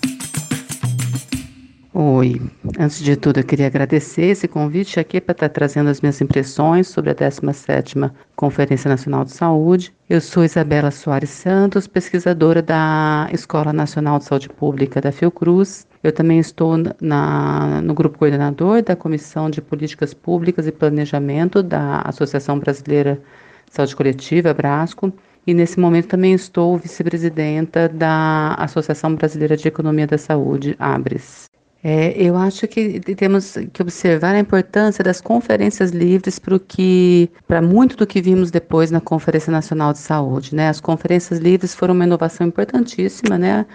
[1.97, 2.43] Oi,
[2.77, 6.89] antes de tudo eu queria agradecer esse convite aqui para estar trazendo as minhas impressões
[6.89, 9.95] sobre a 17ª Conferência Nacional de Saúde.
[10.11, 15.87] Eu sou Isabela Soares Santos, pesquisadora da Escola Nacional de Saúde Pública da Fiocruz.
[16.03, 22.01] Eu também estou na, no grupo coordenador da Comissão de Políticas Públicas e Planejamento da
[22.01, 23.23] Associação Brasileira
[23.69, 25.13] de Saúde Coletiva, Brasco.
[25.47, 31.54] E nesse momento também estou vice-presidenta da Associação Brasileira de Economia da Saúde, ABRES.
[31.87, 37.61] É, eu acho que temos que observar a importância das conferências livres para que, para
[37.61, 40.71] muito do que vimos depois na Conferência Nacional de Saúde, né?
[40.71, 43.67] As conferências livres foram uma inovação importantíssima, né?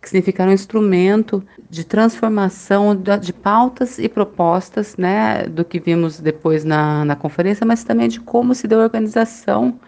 [0.00, 5.44] Que significaram um instrumento de transformação de pautas e propostas, né?
[5.44, 9.78] Do que vimos depois na, na conferência, mas também de como se deu a organização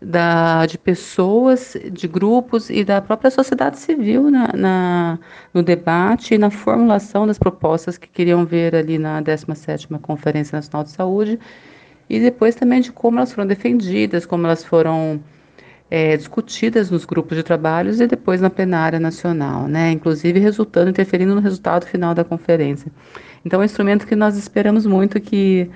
[0.00, 5.18] da, de pessoas, de grupos e da própria sociedade civil na, na,
[5.52, 10.84] no debate e na formulação das propostas que queriam ver ali na 17ª Conferência Nacional
[10.84, 11.38] de Saúde
[12.08, 15.20] e depois também de como elas foram defendidas, como elas foram
[15.90, 19.90] é, discutidas nos grupos de trabalhos e depois na plenária nacional, né?
[19.90, 22.90] inclusive resultando, interferindo no resultado final da conferência.
[23.44, 25.70] Então, é um instrumento que nós esperamos muito que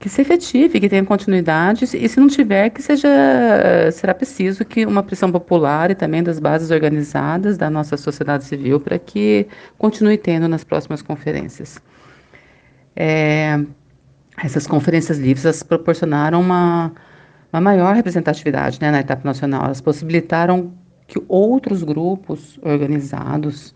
[0.00, 3.06] que se efetive, que tenha continuidade, e se não tiver, que seja,
[3.92, 8.80] será preciso que uma pressão popular e também das bases organizadas da nossa sociedade civil
[8.80, 11.78] para que continue tendo nas próximas conferências.
[12.96, 13.60] É,
[14.42, 16.92] essas conferências livres proporcionaram uma,
[17.52, 20.72] uma maior representatividade né, na etapa nacional, elas possibilitaram
[21.06, 23.74] que outros grupos organizados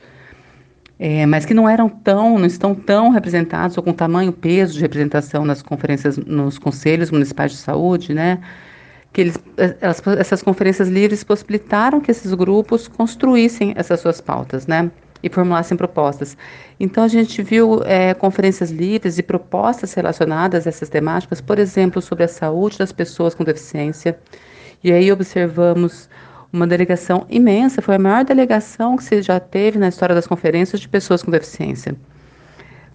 [0.99, 4.81] é, mas que não eram tão, não estão tão representados ou com tamanho peso de
[4.81, 8.41] representação nas conferências, nos conselhos municipais de saúde, né?
[9.13, 9.39] Que eles,
[9.81, 14.91] elas, essas conferências livres possibilitaram que esses grupos construíssem essas suas pautas, né?
[15.25, 16.37] e formulassem propostas.
[16.79, 22.03] Então, a gente viu é, conferências livres e propostas relacionadas a essas temáticas, por exemplo,
[22.03, 24.19] sobre a saúde das pessoas com deficiência.
[24.83, 26.11] E aí observamos
[26.55, 30.81] uma delegação imensa, foi a maior delegação que se já teve na história das conferências
[30.81, 31.97] de pessoas com deficiência.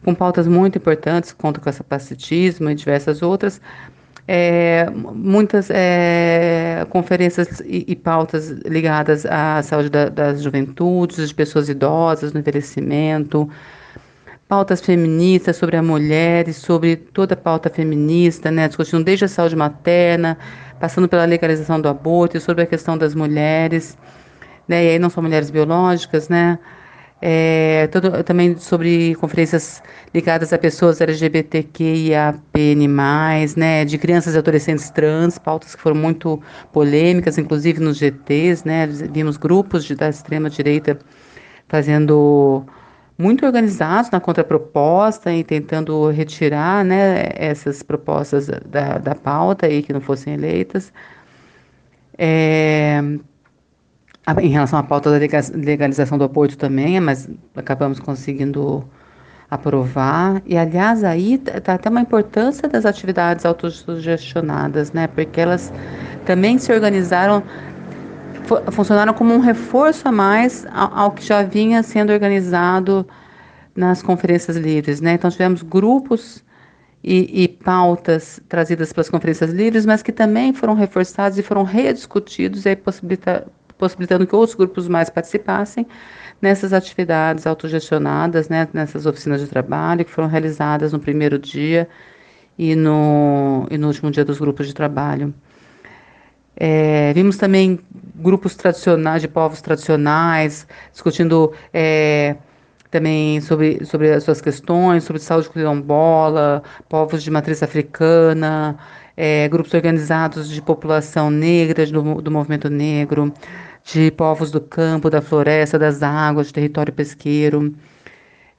[0.04, 3.60] Com pautas muito importantes, conta com capacitismo e diversas outras,
[4.26, 11.68] é, muitas é, conferências e, e, pautas ligadas à saúde da, das juventudes, de pessoas
[11.68, 13.50] idosas, no envelhecimento,
[14.48, 19.28] pautas feministas sobre a mulher e sobre toda a pauta feminista, né, discutindo desde a
[19.28, 20.38] saúde materna,
[20.80, 23.98] passando pela legalização do aborto e sobre a questão das mulheres,
[24.68, 26.58] né, e aí não só mulheres biológicas, né,
[27.22, 32.88] é, todo, também sobre conferências ligadas a pessoas LGBTQIAPN+,
[33.58, 38.88] né, de crianças e adolescentes trans, pautas que foram muito polêmicas, inclusive nos GTs, né,
[38.88, 40.98] vimos grupos de, da extrema-direita
[41.68, 42.66] fazendo
[43.20, 49.92] muito organizados na contraproposta e tentando retirar, né, essas propostas da, da pauta e que
[49.92, 50.94] não fossem eleitas.
[52.18, 53.02] É,
[54.42, 55.18] em relação à pauta da
[55.54, 58.88] legalização do aborto também, mas acabamos conseguindo
[59.52, 60.42] aprovar.
[60.46, 65.08] E, aliás, aí está tá até uma importância das atividades autossugestionadas, né?
[65.08, 65.74] Porque elas
[66.26, 67.44] também se organizaram,
[68.72, 73.08] funcionaram como um reforço a mais ao, que já vinha sendo organizado
[73.76, 75.14] nas conferências livres, né?
[75.14, 76.44] Então, tivemos grupos
[77.04, 82.66] e, e, pautas trazidas pelas conferências livres, mas que também foram reforçados e foram rediscutidos
[82.66, 85.88] e aí possibilita, possibilitando que outros grupos mais participassem
[86.42, 91.88] nessas atividades autogestionadas, né, nessas oficinas de trabalho que foram realizadas no primeiro dia
[92.58, 95.34] e no, e no último dia dos grupos de trabalho.
[96.60, 97.80] É, vimos também
[98.16, 102.36] grupos tradicionais, de povos tradicionais, discutindo é,
[102.92, 108.78] também sobre, sobre as suas questões, sobre saúde quilombola, povos de matriz africana,
[109.16, 113.34] é, grupos organizados de população negra, do, do movimento negro,
[113.84, 117.74] de povos do campo, da floresta, das águas, de território pesqueiro,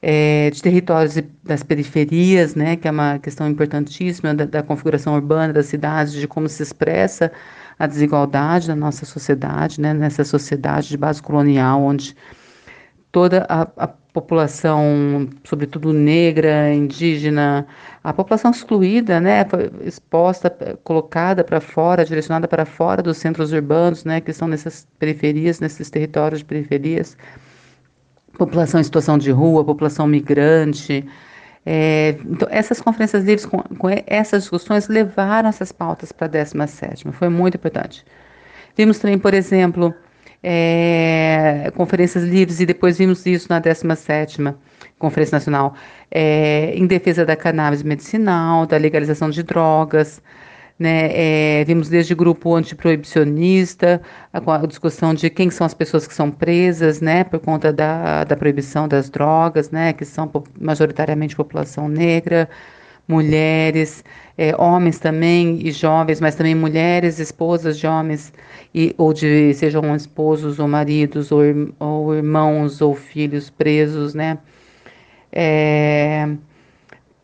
[0.01, 5.53] é, de territórios das periferias, né, que é uma questão importantíssima da, da, configuração urbana
[5.53, 7.31] das cidades, de como se expressa
[7.81, 12.15] a desigualdade da nossa sociedade, né, nessa sociedade de base colonial, onde
[13.11, 17.65] toda a, a população, sobretudo negra, indígena,
[18.03, 19.43] a população excluída, né,
[19.83, 25.59] exposta, colocada para fora, direcionada para fora dos centros urbanos, né, que estão nessas periferias,
[25.59, 27.17] nesses territórios de periferias,
[28.37, 31.03] população em situação de rua, população migrante.
[31.65, 37.11] É, então, essas conferências livres com, com, essas discussões levaram essas pautas para a 17
[37.11, 38.03] foi muito importante.
[38.75, 39.93] Vimos também, por exemplo,
[40.43, 44.55] é, conferências livres, e depois vimos isso na 17ª
[44.97, 45.75] Conferência Nacional,
[46.09, 50.21] é, em defesa da cannabis medicinal, da legalização de drogas,
[50.81, 54.01] né, é, vimos desde grupo antiproibicionista,
[54.33, 58.23] a, a discussão de quem são as pessoas que são presas, né, por conta da,
[58.23, 62.49] da proibição das drogas, né, que são majoritariamente população negra,
[63.07, 64.03] mulheres,
[64.35, 68.33] é, homens também e jovens, mas também mulheres, esposas de homens,
[68.73, 71.41] e, ou de sejam esposos ou maridos, ou,
[71.79, 74.39] ou irmãos ou filhos presos, né?
[75.31, 76.27] É,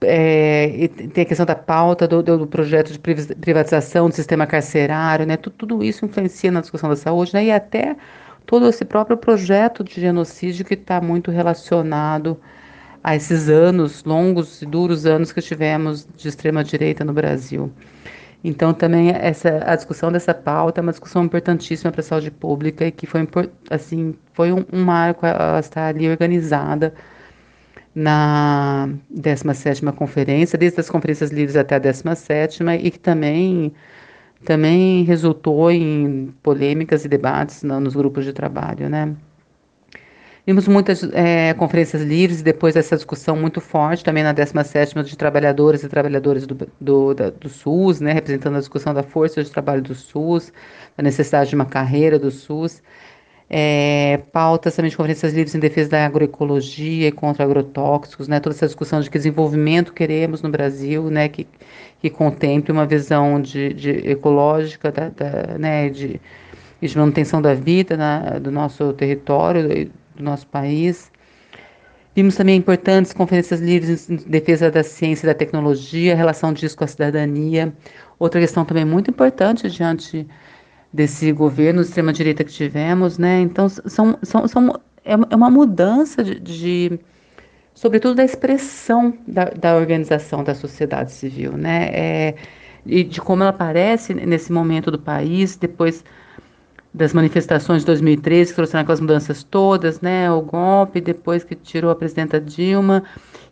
[0.02, 5.38] é, tem a questão da pauta do, do, projeto de privatização do sistema carcerário, né?
[5.38, 7.46] Tudo, tudo, isso influencia na discussão da saúde, né?
[7.46, 7.96] E até
[8.46, 12.40] todo esse próprio projeto de genocídio que está muito relacionado
[13.04, 17.72] a esses anos, longos e duros anos que tivemos de extrema direita no Brasil.
[18.44, 22.86] Então também essa a discussão dessa pauta é uma discussão importantíssima para a saúde pública
[22.86, 23.28] e que foi
[23.70, 26.94] assim foi um, um marco a, estar ali organizada
[28.00, 33.74] na 17ª conferência, desde as conferências livres até a 17ª e que também
[34.46, 39.16] também resultou em polêmicas e debates no, nos grupos de trabalho, né?
[40.46, 45.18] Vimos muitas é, conferências livres e depois essa discussão muito forte também na 17ª de
[45.18, 49.50] trabalhadoras e trabalhadores do, do, da, do SUS, né, representando a discussão da força de
[49.50, 50.54] trabalho do SUS,
[50.96, 52.82] da necessidade de uma carreira do SUS.
[53.50, 58.54] É, pautas também de conferências livres em defesa da agroecologia e contra agrotóxicos, né, toda
[58.54, 61.48] essa discussão de que desenvolvimento queremos no Brasil, né, que,
[62.02, 66.20] que contemple uma visão de, de ecológica, da, da, né, de,
[66.82, 71.10] de manutenção da vida na, do nosso território, do nosso país.
[72.14, 76.84] Vimos também importantes conferências livres em defesa da ciência e da tecnologia, relação disso com
[76.84, 77.72] a cidadania.
[78.20, 80.28] Outra questão também muito importante diante
[80.98, 83.40] desse governo de extrema-direita que tivemos, né?
[83.42, 87.00] Então, são, são, são é, é uma mudança de, de
[87.76, 91.90] sobretudo da expressão da, da, organização da sociedade civil, né?
[91.94, 92.36] É,
[92.84, 96.04] e de como ela aparece nesse momento do país, depois
[96.98, 100.30] das manifestações de 2013, que trouxeram aquelas mudanças todas, né?
[100.32, 103.04] O golpe, depois que tirou a presidenta Dilma,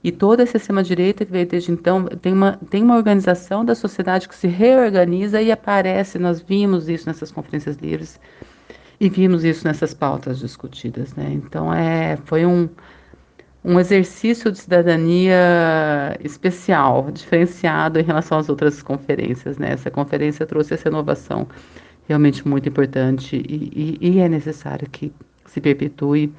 [0.03, 4.27] e toda essa extrema-direita que veio desde então, tem uma, tem uma organização da sociedade
[4.27, 8.19] que se reorganiza e aparece, nós vimos isso nessas conferências livres,
[8.99, 11.29] e vimos isso nessas pautas discutidas, né?
[11.31, 12.67] Então, é, foi um,
[13.63, 19.71] um exercício de cidadania especial, diferenciado em relação às outras conferências, né?
[19.73, 21.47] Essa conferência trouxe essa inovação
[22.07, 25.11] realmente muito importante e, e, e é necessário que
[25.45, 26.33] se perpetue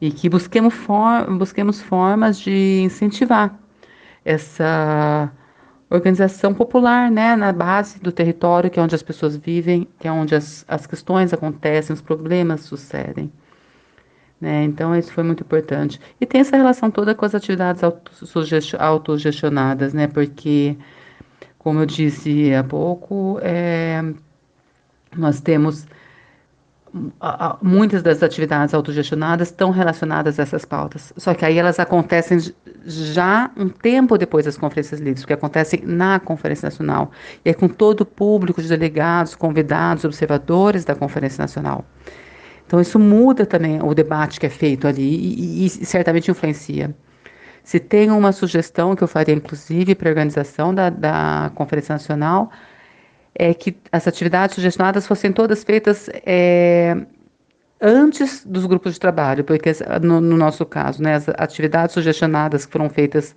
[0.00, 3.58] e que busquemos, for, busquemos formas de incentivar
[4.24, 5.32] essa
[5.90, 10.12] organização popular, né, na base do território, que é onde as pessoas vivem, que é
[10.12, 13.32] onde as, as questões acontecem, os problemas sucedem.
[14.40, 14.64] Né?
[14.64, 15.98] Então, isso foi muito importante.
[16.20, 17.82] E tem essa relação toda com as atividades
[18.78, 20.06] autogestionadas, né?
[20.06, 20.76] porque,
[21.58, 24.02] como eu disse há pouco, é,
[25.16, 25.86] nós temos
[27.62, 31.12] muitas das atividades autogestionadas estão relacionadas a essas pautas.
[31.16, 32.38] Só que aí elas acontecem
[32.86, 37.10] já um tempo depois das conferências livres, porque acontecem na Conferência Nacional.
[37.44, 41.84] E é com todo o público de delegados, convidados, observadores da Conferência Nacional.
[42.66, 46.94] Então isso muda também o debate que é feito ali e, e, e certamente influencia.
[47.62, 52.50] Se tem uma sugestão que eu faria, inclusive, para a organização da, da Conferência Nacional,
[53.38, 56.96] é que as atividades sugestionadas fossem todas feitas é,
[57.80, 59.70] antes dos grupos de trabalho, porque
[60.02, 63.36] no, no, nosso caso, né, as atividades sugestionadas que foram feitas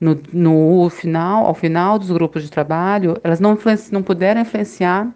[0.00, 3.58] no, no final, ao final dos grupos de trabalho, elas não,
[3.92, 5.06] não puderam influenciar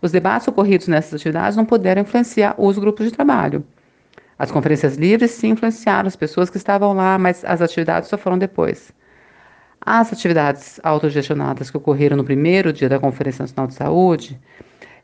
[0.00, 3.64] os debates ocorridos nessas atividades, não puderam influenciar os grupos de trabalho.
[4.38, 8.38] As conferências livres sim influenciaram as pessoas que estavam lá, mas as atividades só foram
[8.38, 8.92] depois.
[9.86, 14.40] As atividades autogestionadas que ocorreram no primeiro dia da Conferência Nacional de Saúde,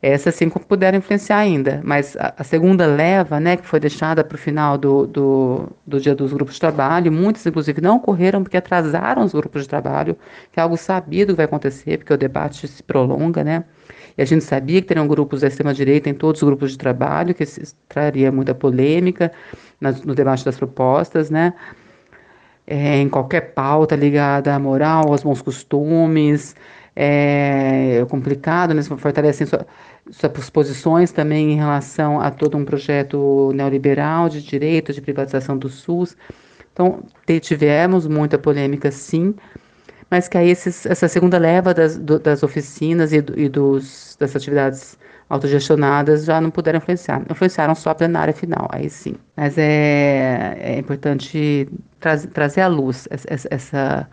[0.02, 4.34] essas sim puderam influenciar ainda, mas a, a segunda leva, né, que foi deixada para
[4.34, 8.56] o final do, do, do, dia dos grupos de trabalho, muitas inclusive não ocorreram porque
[8.56, 10.16] atrasaram os grupos de trabalho,
[10.50, 13.64] que é algo sabido que vai acontecer, porque o debate se prolonga, né?
[14.16, 17.34] E a gente sabia que teriam grupos da extrema-direita em todos os grupos de trabalho,
[17.34, 17.44] que
[17.86, 19.30] traria muita polêmica
[20.04, 21.52] no debate das propostas, né?
[22.70, 26.54] É, em qualquer pauta ligada à moral, aos bons costumes,
[26.94, 28.82] é complicado, né?
[28.82, 29.66] fortalecem sua,
[30.10, 35.68] suas posições também em relação a todo um projeto neoliberal de direito, de privatização do
[35.68, 36.16] SUS.
[36.72, 37.02] Então,
[37.40, 39.34] tivemos muita polêmica, sim,
[40.08, 44.16] mas que aí esses, essa segunda leva das, do, das oficinas e, do, e dos,
[44.18, 44.96] das atividades
[45.30, 47.22] autogestionadas já não puderam influenciar.
[47.30, 49.14] Influenciaram só a plenária final, aí sim.
[49.36, 51.68] Mas é, é importante
[52.32, 54.08] trazer à luz essa, essa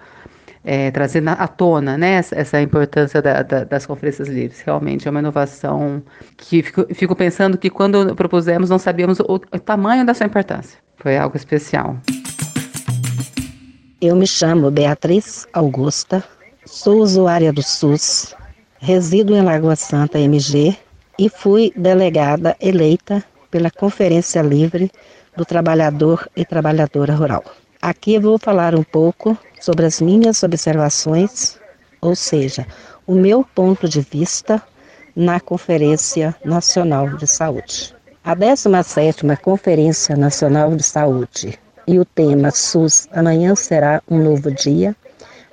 [0.64, 4.62] é, trazer à tona né, essa, importância da, da, das conferências livres.
[4.62, 6.04] Realmente é uma inovação
[6.38, 10.78] que fico, fico pensando que quando propusemos não sabíamos o, o tamanho da sua importância.
[10.98, 11.98] Foi algo especial.
[14.00, 16.24] Eu me chamo Beatriz Augusta,
[16.64, 18.36] sou usuária do SUS,
[18.80, 20.78] resido em Lagoa Santa MG
[21.18, 24.92] e fui delegada eleita pela Conferência Livre
[25.36, 27.44] do Trabalhador e Trabalhadora Rural.
[27.82, 31.60] Aqui eu vou falar um pouco sobre as minhas observações,
[32.02, 32.66] ou seja,
[33.06, 34.62] o meu ponto de vista
[35.16, 37.96] na Conferência Nacional de Saúde.
[38.24, 41.58] A 17ª Conferência Nacional de Saúde
[41.88, 44.96] e o tema SUS Amanhã Será um Novo Dia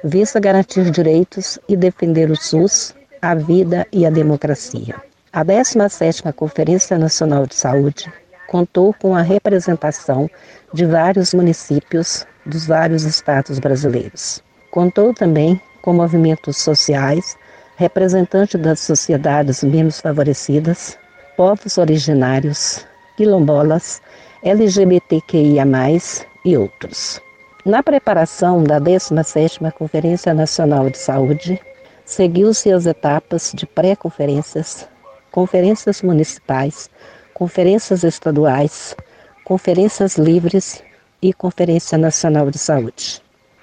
[0.02, 4.96] visa garantir direitos e defender o SUS, a vida e a democracia.
[5.34, 8.08] A 17ª Conferência Nacional de Saúde
[8.46, 10.30] contou com a representação
[10.72, 14.40] de vários municípios dos vários estados brasileiros.
[14.70, 17.36] Contou também com movimentos sociais,
[17.74, 20.96] representantes das sociedades menos favorecidas,
[21.36, 24.00] povos originários, quilombolas,
[24.40, 25.66] LGBTQIA+,
[26.44, 27.20] e outros.
[27.66, 31.60] Na preparação da 17ª Conferência Nacional de Saúde,
[32.04, 34.86] seguiu-se as etapas de pré-conferências,
[35.34, 36.88] conferências municipais,
[37.34, 38.94] conferências estaduais,
[39.44, 40.80] conferências livres
[41.20, 43.20] e Conferência Nacional de Saúde.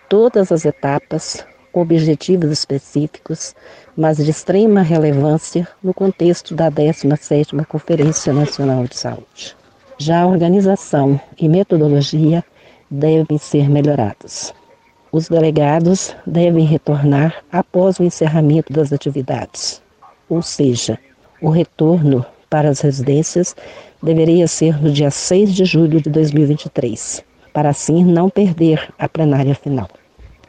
[0.09, 3.55] Todas as etapas com objetivos específicos,
[3.95, 9.55] mas de extrema relevância no contexto da 17ª Conferência Nacional de Saúde.
[9.97, 12.43] Já a organização e metodologia
[12.89, 14.53] devem ser melhorados.
[15.09, 19.81] Os delegados devem retornar após o encerramento das atividades,
[20.27, 20.99] ou seja,
[21.41, 23.55] o retorno para as residências
[24.01, 27.23] deveria ser no dia 6 de julho de 2023,
[27.53, 29.87] para assim não perder a plenária final.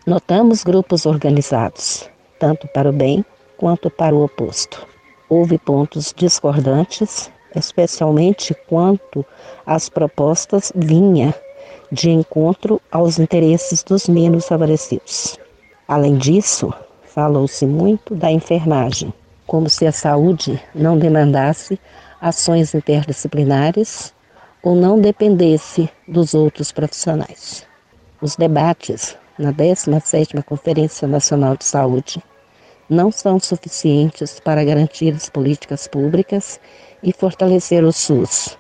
[0.07, 3.25] Notamos grupos organizados, tanto para o bem
[3.57, 4.87] quanto para o oposto.
[5.29, 9.25] Houve pontos discordantes, especialmente quanto
[9.65, 11.35] às propostas vinha
[11.91, 15.39] de encontro aos interesses dos menos favorecidos.
[15.87, 16.73] Além disso,
[17.03, 19.13] falou-se muito da enfermagem,
[19.47, 21.79] como se a saúde não demandasse
[22.21, 24.15] ações interdisciplinares
[24.63, 27.67] ou não dependesse dos outros profissionais.
[28.21, 32.23] Os debates na 17ª Conferência Nacional de Saúde
[32.89, 36.61] não são suficientes para garantir as políticas públicas
[37.03, 38.57] e fortalecer o SUS,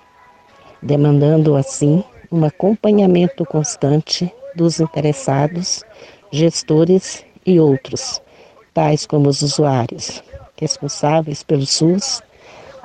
[0.83, 5.85] demandando assim um acompanhamento constante dos interessados,
[6.31, 8.21] gestores e outros,
[8.73, 10.23] tais como os usuários,
[10.63, 12.23] responsáveis pelo SUS,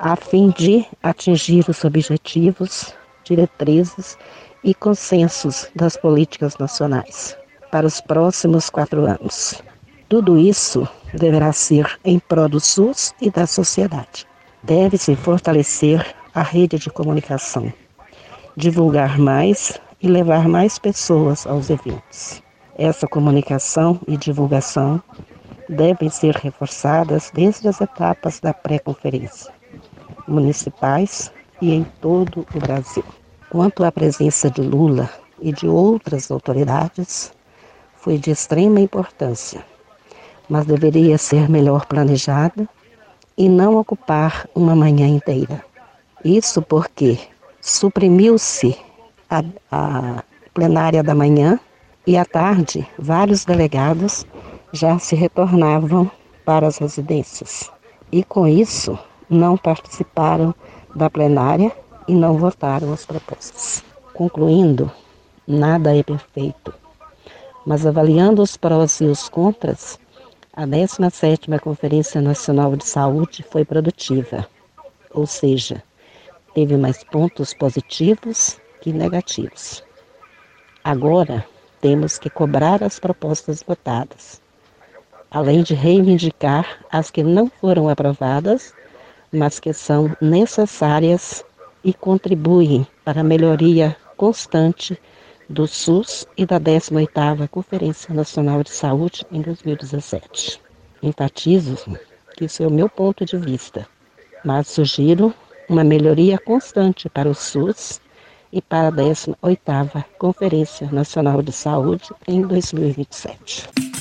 [0.00, 4.18] a fim de atingir os objetivos, diretrizes
[4.64, 7.36] e consensos das políticas nacionais
[7.70, 9.62] para os próximos quatro anos.
[10.08, 14.26] Tudo isso deverá ser em prol do SUS e da sociedade.
[14.62, 16.04] Deve-se fortalecer
[16.34, 17.72] a rede de comunicação,
[18.56, 22.42] divulgar mais e levar mais pessoas aos eventos.
[22.76, 25.00] Essa comunicação e divulgação
[25.68, 29.52] devem ser reforçadas desde as etapas da pré-conferência,
[30.26, 33.04] municipais e em todo o Brasil.
[33.50, 35.08] Quanto à presença de Lula
[35.40, 37.32] e de outras autoridades,
[37.96, 39.64] foi de extrema importância,
[40.48, 42.68] mas deveria ser melhor planejada
[43.36, 45.64] e não ocupar uma manhã inteira.
[46.24, 47.18] Isso porque
[47.60, 48.76] suprimiu-se
[49.28, 51.60] a, a plenária da manhã
[52.06, 54.26] e à tarde vários delegados
[54.72, 56.10] já se retornavam
[56.44, 57.70] para as residências.
[58.12, 58.98] E com isso,
[59.28, 60.54] não participaram
[60.94, 61.72] da plenária
[62.06, 63.84] e não votaram as propostas.
[64.14, 64.90] Concluindo,
[65.46, 66.74] nada é perfeito,
[67.64, 69.98] mas avaliando os prós e os contras,
[70.52, 74.48] a 17ª Conferência Nacional de Saúde foi produtiva,
[75.12, 75.82] ou seja,
[76.54, 79.84] teve mais pontos positivos que negativos.
[80.82, 81.46] Agora,
[81.80, 84.40] temos que cobrar as propostas votadas
[85.30, 88.72] além de reivindicar as que não foram aprovadas,
[89.32, 91.44] mas que são necessárias
[91.84, 94.98] e contribuem para a melhoria constante
[95.48, 100.60] do SUS e da 18ª Conferência Nacional de Saúde em 2017.
[101.02, 101.76] Enfatizo
[102.36, 103.86] que isso é o meu ponto de vista,
[104.44, 105.32] mas sugiro
[105.68, 108.00] uma melhoria constante para o SUS
[108.52, 113.97] e para a 18ª Conferência Nacional de Saúde em 2027.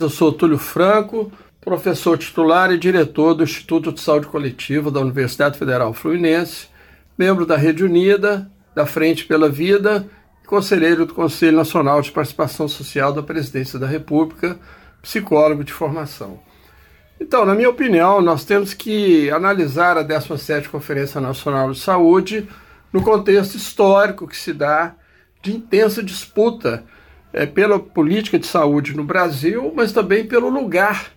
[0.00, 5.58] Eu sou Túlio Franco, professor titular e diretor do Instituto de Saúde Coletiva da Universidade
[5.58, 6.68] Federal Fluminense,
[7.18, 10.08] membro da Rede Unida, da Frente pela Vida
[10.44, 14.56] e conselheiro do Conselho Nacional de Participação Social da Presidência da República,
[15.02, 16.38] psicólogo de formação.
[17.20, 22.48] Então, na minha opinião, nós temos que analisar a 17ª Conferência Nacional de Saúde
[22.92, 24.94] no contexto histórico que se dá
[25.42, 26.84] de intensa disputa
[27.32, 31.12] é, pela política de saúde no Brasil, mas também pelo lugar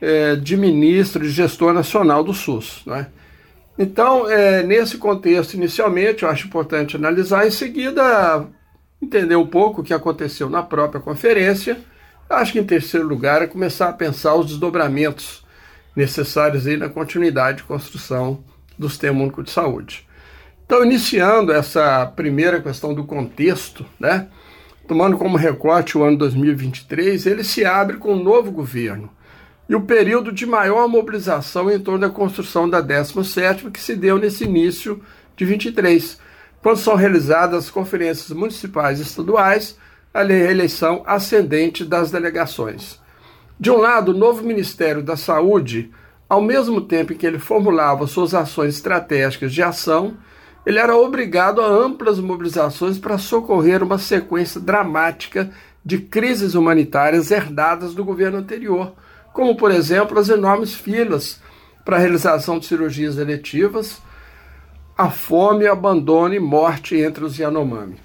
[0.00, 2.82] é, de ministro e gestor nacional do SUS.
[2.86, 3.06] Né?
[3.78, 8.46] Então, é, nesse contexto, inicialmente, eu acho importante analisar, em seguida,
[9.00, 11.78] entender um pouco o que aconteceu na própria conferência.
[12.28, 15.44] Acho que, em terceiro lugar, é começar a pensar os desdobramentos
[15.94, 18.42] necessários aí na continuidade de construção
[18.78, 20.06] do Sistema Único de Saúde.
[20.64, 24.28] Então, iniciando essa primeira questão do contexto, né?
[24.88, 29.10] Tomando como recorte o ano 2023, ele se abre com um novo governo
[29.68, 34.18] e o período de maior mobilização em torno da construção da 17ª que se deu
[34.18, 35.02] nesse início
[35.36, 36.18] de 23,
[36.62, 39.78] quando são realizadas as conferências municipais e estaduais,
[40.12, 42.98] a reeleição ascendente das delegações.
[43.60, 45.90] De um lado, o novo Ministério da Saúde,
[46.26, 50.16] ao mesmo tempo em que ele formulava suas ações estratégicas de ação,
[50.68, 55.50] ele era obrigado a amplas mobilizações para socorrer uma sequência dramática
[55.82, 58.92] de crises humanitárias herdadas do governo anterior,
[59.32, 61.40] como, por exemplo, as enormes filas
[61.86, 64.02] para a realização de cirurgias eletivas,
[64.94, 67.96] a fome, abandono e morte entre os Yanomami.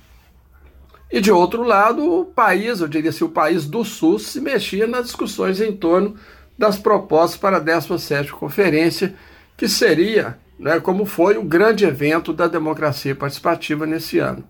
[1.12, 4.88] E de outro lado, o país, eu diria assim, o país do Sul, se mexia
[4.88, 6.16] nas discussões em torno
[6.58, 9.14] das propostas para a 17ª conferência,
[9.58, 14.46] que seria né, como foi o grande evento da democracia participativa nesse ano.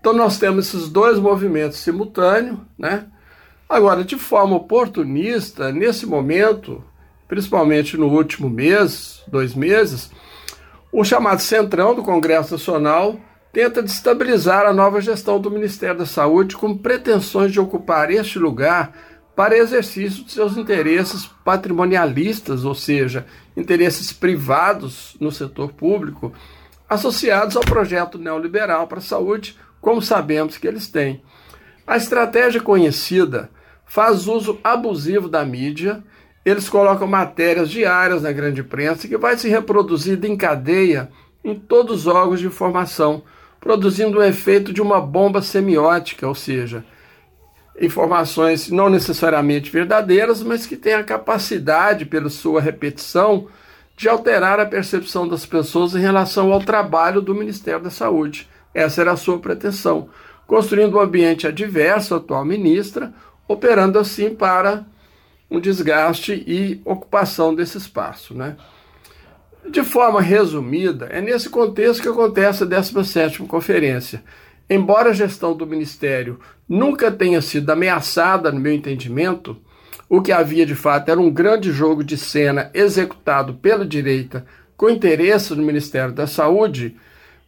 [0.00, 3.06] Então nós temos esses dois movimentos simultâneos, né?
[3.68, 6.82] Agora, de forma oportunista, nesse momento,
[7.28, 10.10] principalmente no último mês, dois meses,
[10.90, 13.20] O chamado Centrão do Congresso Nacional
[13.52, 18.92] tenta destabilizar a nova gestão do Ministério da Saúde com pretensões de ocupar este lugar
[19.36, 23.26] para exercício de seus interesses patrimonialistas, ou seja,
[23.58, 26.32] interesses privados no setor público,
[26.88, 31.22] associados ao projeto neoliberal para a saúde, como sabemos que eles têm.
[31.86, 33.50] A estratégia conhecida
[33.84, 36.02] faz uso abusivo da mídia,
[36.44, 41.10] eles colocam matérias diárias na grande imprensa que vai se reproduzir em cadeia
[41.44, 43.22] em todos os órgãos de informação,
[43.60, 46.84] produzindo o efeito de uma bomba semiótica, ou seja,
[47.80, 53.48] informações não necessariamente verdadeiras, mas que têm a capacidade, pela sua repetição,
[53.96, 58.48] de alterar a percepção das pessoas em relação ao trabalho do Ministério da Saúde.
[58.72, 60.08] Essa era a sua pretensão,
[60.46, 63.12] construindo um ambiente adverso à atual ministra,
[63.48, 64.84] operando assim para
[65.50, 68.34] um desgaste e ocupação desse espaço.
[68.34, 68.56] Né?
[69.68, 74.22] De forma resumida, é nesse contexto que acontece a 17ª conferência.
[74.68, 76.38] Embora a gestão do Ministério
[76.68, 79.56] nunca tenha sido ameaçada, no meu entendimento,
[80.08, 84.44] o que havia de fato era um grande jogo de cena executado pela direita
[84.76, 86.96] com interesse no Ministério da Saúde,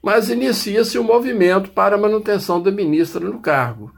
[0.03, 3.93] mas inicia-se um movimento para a manutenção da ministra no cargo.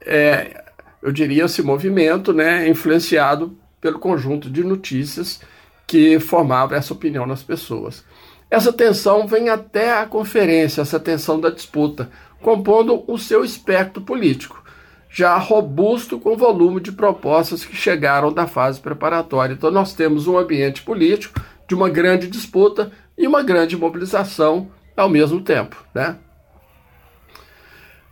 [0.00, 0.64] É,
[1.02, 5.40] eu diria esse movimento né, influenciado pelo conjunto de notícias
[5.86, 8.04] que formava essa opinião nas pessoas.
[8.52, 12.10] Essa tensão vem até a conferência, essa tensão da disputa,
[12.42, 14.62] compondo o seu espectro político,
[15.08, 19.54] já robusto com o volume de propostas que chegaram da fase preparatória.
[19.54, 25.08] Então, nós temos um ambiente político de uma grande disputa e uma grande mobilização ao
[25.08, 25.82] mesmo tempo.
[25.94, 26.18] Né?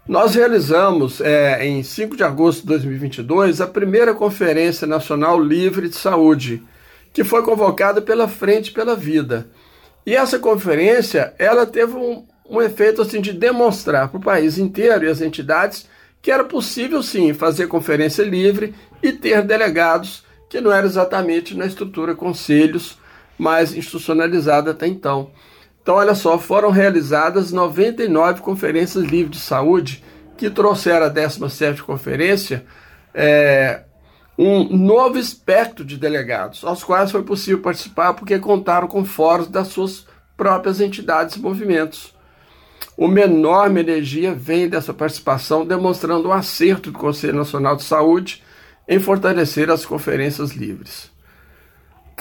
[0.09, 5.97] Nós realizamos, é, em 5 de agosto de 2022, a primeira Conferência Nacional Livre de
[5.97, 6.63] Saúde,
[7.13, 9.51] que foi convocada pela Frente pela Vida.
[10.05, 15.05] E essa conferência, ela teve um, um efeito assim de demonstrar para o país inteiro
[15.05, 15.89] e as entidades
[16.23, 21.65] que era possível sim fazer conferência livre e ter delegados que não era exatamente na
[21.65, 22.99] estrutura conselhos
[23.39, 25.31] mais institucionalizada até então.
[25.83, 30.05] Então, olha só, foram realizadas 99 conferências livres de saúde
[30.37, 32.67] que trouxeram a 17ª conferência
[33.15, 33.85] é,
[34.43, 39.69] um novo espectro de delegados, aos quais foi possível participar porque contaram com fóruns das
[39.69, 42.15] suas próprias entidades e movimentos.
[42.97, 48.43] Uma enorme energia vem dessa participação, demonstrando o um acerto do Conselho Nacional de Saúde
[48.89, 51.11] em fortalecer as conferências livres.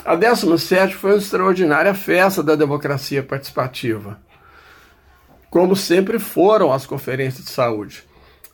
[0.04, 4.20] A 17 foi uma extraordinária festa da democracia participativa,
[5.48, 8.04] como sempre foram as conferências de saúde.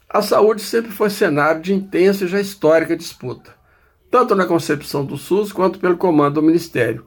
[0.08, 3.55] A saúde sempre foi cenário de intensa e já histórica disputa
[4.16, 7.04] tanto na concepção do SUS quanto pelo comando do Ministério.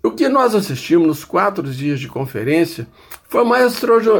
[0.00, 2.86] O que nós assistimos nos quatro dias de conferência
[3.28, 3.58] foi uma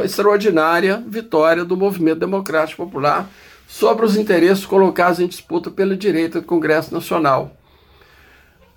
[0.03, 3.29] extraordinária vitória do movimento democrático popular
[3.65, 7.55] sobre os interesses colocados em disputa pela direita do Congresso Nacional.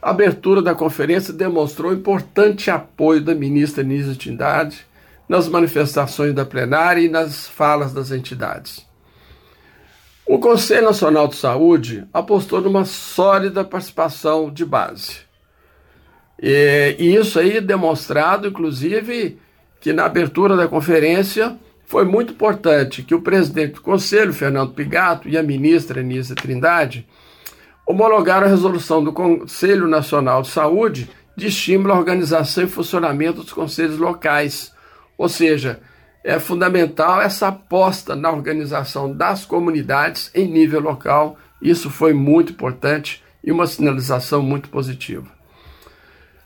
[0.01, 4.87] A abertura da conferência demonstrou importante apoio da ministra Nízia Tindade
[5.29, 8.87] nas manifestações da plenária e nas falas das entidades.
[10.27, 15.19] O Conselho Nacional de Saúde apostou numa sólida participação de base.
[16.41, 19.39] E, e isso aí demonstrado, inclusive,
[19.81, 25.29] que na abertura da conferência foi muito importante que o presidente do Conselho, Fernando Pigato,
[25.29, 27.07] e a ministra Anísia Trindade
[27.87, 33.53] homologaram a resolução do Conselho Nacional de Saúde de estímulo à organização e funcionamento dos
[33.53, 34.73] conselhos locais,
[35.19, 35.81] ou seja,
[36.25, 41.37] é fundamental essa aposta na organização das comunidades em nível local.
[41.61, 45.27] Isso foi muito importante e uma sinalização muito positiva.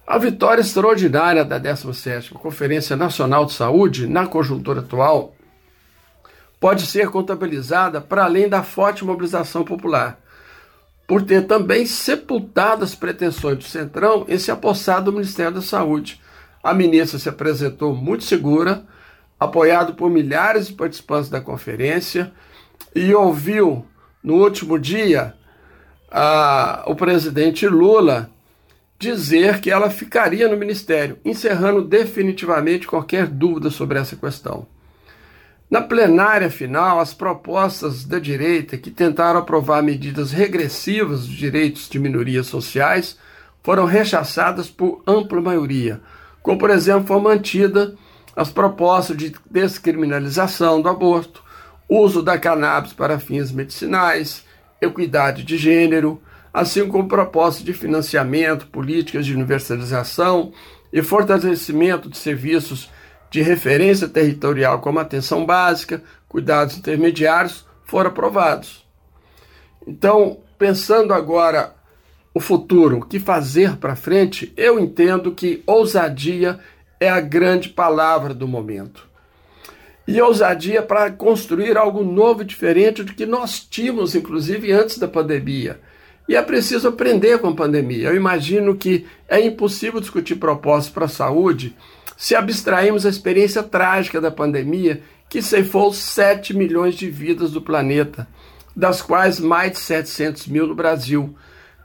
[0.07, 5.35] A vitória extraordinária da 17ª Conferência Nacional de Saúde na conjuntura atual
[6.61, 10.19] pode ser contabilizada para além da forte mobilização popular,
[11.07, 16.21] por ter também sepultado as pretensões do Centrão em se apossar do Ministério da Saúde.
[16.63, 18.85] A ministra se apresentou muito segura,
[19.39, 22.33] apoiado por milhares de participantes da conferência,
[22.95, 23.87] e ouviu
[24.23, 25.35] no último dia
[26.11, 28.31] a, o presidente Lula
[28.99, 34.67] dizer que ela ficaria no ministério, encerrando definitivamente qualquer dúvida sobre essa questão.
[35.69, 41.99] Na plenária final, as propostas da direita que tentaram aprovar medidas regressivas dos direitos de
[41.99, 43.19] minorias sociais
[43.63, 46.01] foram rechaçadas por ampla maioria,
[46.41, 47.97] como por exemplo foi mantida
[48.37, 51.43] as propostas de descriminalização do aborto,
[51.89, 54.45] uso da cannabis para fins medicinais,
[54.81, 56.21] equidade de gênero,
[56.53, 60.53] assim como propostas de financiamento, políticas de universalização
[60.93, 62.91] e fortalecimento de serviços
[63.31, 68.87] de referência territorial como atenção básica, cuidados intermediários, foram aprovados.
[69.87, 71.75] Então, pensando agora
[72.35, 76.59] o futuro, o que fazer para frente, eu entendo que ousadia
[76.99, 79.07] é a grande palavra do momento.
[80.07, 85.09] E ousadia para construir algo novo e diferente do que nós tínhamos, inclusive antes da
[85.09, 85.81] pandemia.
[86.29, 88.09] E é preciso aprender com a pandemia.
[88.09, 91.77] Eu imagino que é impossível discutir propósitos para a saúde
[92.17, 98.27] se abstrairmos a experiência trágica da pandemia que ceifou 7 milhões de vidas do planeta,
[98.75, 101.37] das quais mais de 700 mil no Brasil.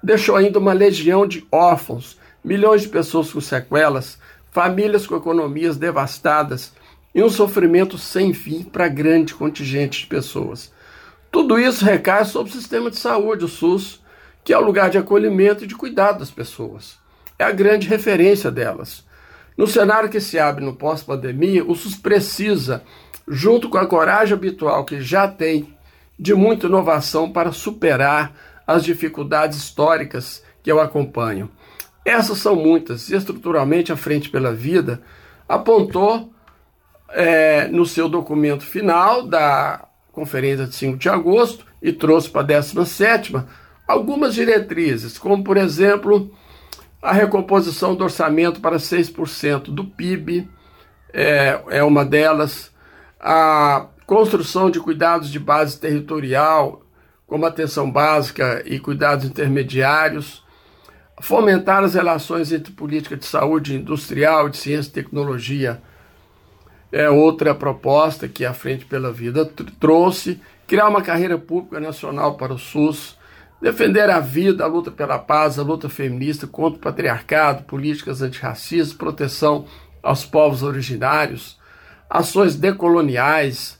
[0.02, 4.18] Deixou ainda uma legião de órfãos, milhões de pessoas com sequelas,
[4.52, 6.74] famílias com economias devastadas
[7.16, 10.72] e um sofrimento sem fim para grande contingente de pessoas.
[11.32, 14.02] Tudo isso recai sobre o sistema de saúde, o SUS,
[14.44, 16.98] que é o lugar de acolhimento e de cuidado das pessoas.
[17.40, 19.06] É a grande referência delas.
[19.58, 22.84] No cenário que se abre no pós-pandemia, o SUS precisa,
[23.28, 25.74] junto com a coragem habitual que já tem,
[26.20, 28.34] de muita inovação para superar
[28.68, 31.50] as dificuldades históricas que eu acompanho.
[32.04, 35.02] Essas são muitas, e estruturalmente a Frente pela Vida
[35.48, 36.32] apontou
[37.10, 42.46] é, no seu documento final da conferência de 5 de agosto e trouxe para a
[42.46, 43.36] 17
[43.88, 46.32] algumas diretrizes, como por exemplo
[47.02, 50.48] a recomposição do orçamento para 6% do PIB,
[51.14, 52.72] é, é uma delas,
[53.20, 56.84] a construção de cuidados de base territorial,
[57.26, 60.44] como atenção básica e cuidados intermediários,
[61.22, 65.82] fomentar as relações entre política de saúde industrial, de ciência e tecnologia.
[66.92, 69.46] É outra proposta que a Frente pela Vida
[69.80, 73.18] trouxe, criar uma carreira pública nacional para o SUS,
[73.62, 78.94] defender a vida, a luta pela paz, a luta feminista contra o patriarcado, políticas antirracistas,
[78.94, 79.66] proteção
[80.02, 81.60] aos povos originários,
[82.10, 83.80] ações decoloniais,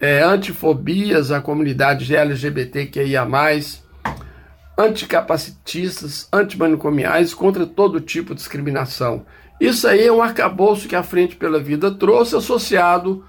[0.00, 3.26] é, antifobias à comunidade LGBTQIA+,
[4.76, 9.26] anticapacitistas, antimanicomiais, contra todo tipo de discriminação.
[9.60, 13.24] Isso aí é um arcabouço que a Frente pela Vida trouxe associado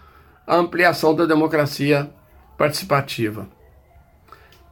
[0.47, 2.09] à ampliação da democracia
[2.57, 3.47] participativa.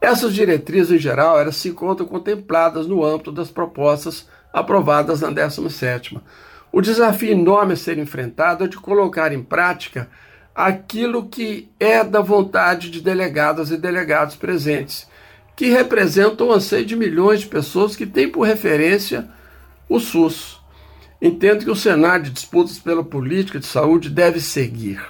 [0.00, 6.20] Essas diretrizes, em geral, elas se encontram contempladas no âmbito das propostas aprovadas na 17ª.
[6.72, 10.08] O desafio enorme a ser enfrentado é de colocar em prática
[10.54, 15.06] aquilo que é da vontade de delegadas e delegados presentes,
[15.54, 19.28] que representam o anseio de milhões de pessoas que têm por referência
[19.88, 20.60] o SUS.
[21.20, 25.00] Entendo que o cenário de disputas pela política de saúde deve seguir.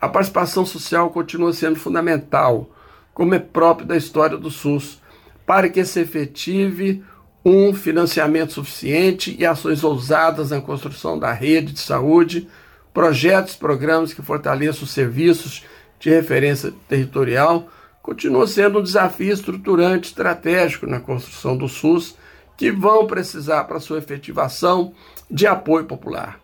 [0.00, 2.70] A participação social continua sendo fundamental,
[3.14, 5.00] como é próprio da história do SUS,
[5.46, 7.02] para que se efetive
[7.44, 12.48] um financiamento suficiente e ações ousadas na construção da rede de saúde,
[12.92, 15.64] projetos, programas que fortaleçam os serviços
[15.98, 17.68] de referência territorial,
[18.10, 22.16] continua sendo um desafio estruturante estratégico na construção do SUS,
[22.56, 24.92] que vão precisar para sua efetivação
[25.30, 26.40] de apoio popular.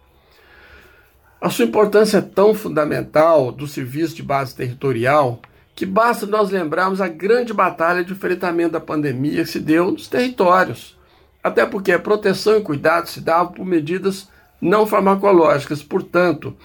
[1.41, 5.41] A sua importância é tão fundamental do serviço de base territorial
[5.75, 10.07] que basta nós lembrarmos a grande batalha de enfrentamento da pandemia que se deu nos
[10.07, 10.97] territórios.
[11.43, 14.29] Até porque a proteção e cuidado se davam por medidas
[14.61, 16.57] não farmacológicas, portanto,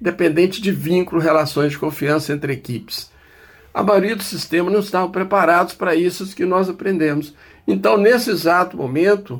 [0.00, 3.14] dependente de vínculo, relações de confiança entre equipes.
[3.76, 7.34] A maioria dos sistemas não estavam preparados para isso que nós aprendemos.
[7.68, 9.38] Então, nesse exato momento,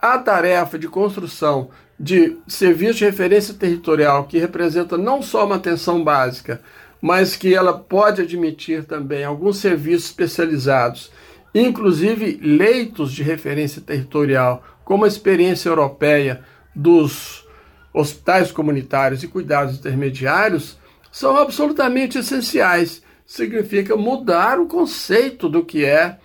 [0.00, 6.02] a tarefa de construção de serviço de referência territorial, que representa não só uma atenção
[6.02, 6.62] básica,
[7.02, 11.12] mas que ela pode admitir também alguns serviços especializados,
[11.54, 16.42] inclusive leitos de referência territorial, como a experiência europeia
[16.74, 17.46] dos
[17.92, 20.78] hospitais comunitários e cuidados intermediários,
[21.12, 23.02] são absolutamente essenciais.
[23.30, 26.18] Significa mudar o conceito do que é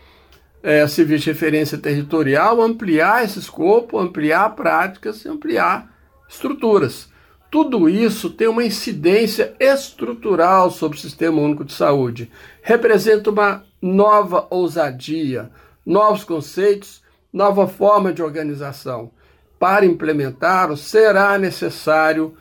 [0.63, 5.87] é, serviço de referência territorial, ampliar esse escopo, ampliar práticas e ampliar
[6.27, 7.07] estruturas.
[7.51, 12.31] Tudo isso tem uma incidência estrutural sobre o Sistema Único de Saúde.
[12.63, 15.51] Representa uma nova ousadia,
[15.85, 19.11] novos conceitos, nova forma de organização.
[19.59, 22.35] Para implementá-lo, será necessário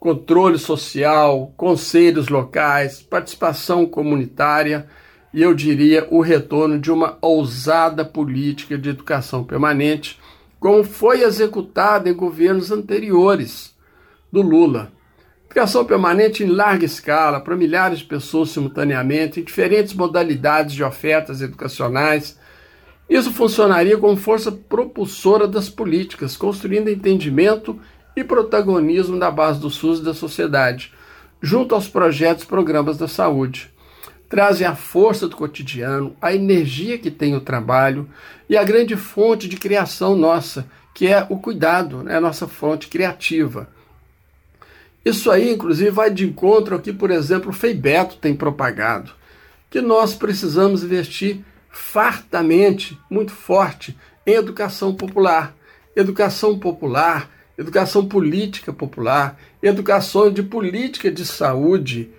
[0.00, 4.88] controle social, conselhos locais, participação comunitária
[5.32, 10.18] e eu diria o retorno de uma ousada política de educação permanente,
[10.58, 13.76] como foi executada em governos anteriores
[14.32, 14.90] do Lula.
[15.44, 21.42] Educação permanente em larga escala, para milhares de pessoas simultaneamente, em diferentes modalidades de ofertas
[21.42, 22.38] educacionais,
[23.10, 27.76] Isso funcionaria como força propulsora das políticas, construindo entendimento
[28.16, 30.92] e protagonismo da base do SUS e da sociedade,
[31.40, 33.70] junto aos projetos e programas da saúde.
[34.28, 38.08] Trazem a força do cotidiano, a energia que tem o trabalho
[38.48, 42.88] e a grande fonte de criação nossa, que é o cuidado, né, a nossa fonte
[42.88, 43.68] criativa.
[45.04, 49.12] Isso aí, inclusive, vai de encontro ao que, por exemplo, o Feibeto tem propagado,
[49.70, 51.40] que nós precisamos investir
[51.70, 53.96] fartamente, muito forte,
[54.26, 55.54] em educação popular.
[55.96, 57.28] Educação popular,
[57.60, 62.10] educação política popular, educação de política de saúde,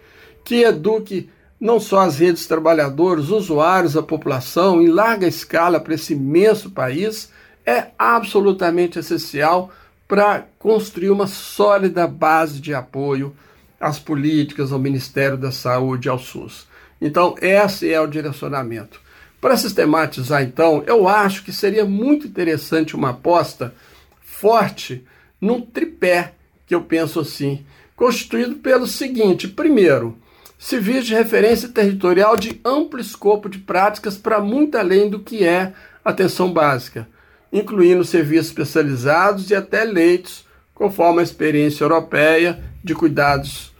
[0.45, 1.29] que eduque
[1.59, 7.31] não só as redes trabalhadoras, usuários, a população, em larga escala para esse imenso país,
[7.65, 9.71] é absolutamente essencial
[10.07, 13.35] para construir uma sólida base de apoio
[13.79, 16.67] às políticas, ao Ministério da Saúde, ao SUS.
[16.99, 19.01] Então, esse é o direcionamento.
[19.39, 23.73] Para sistematizar, então, eu acho que seria muito interessante uma aposta
[24.21, 25.03] forte
[25.41, 26.35] num tripé,
[26.65, 27.65] que eu penso assim,
[27.95, 30.17] constituído pelo seguinte: primeiro,
[30.57, 35.73] civis de referência territorial de amplo escopo de práticas para muito além do que é
[36.05, 37.07] atenção básica
[37.51, 43.71] incluindo serviços especializados e até leitos, conforme a experiência europeia de cuidados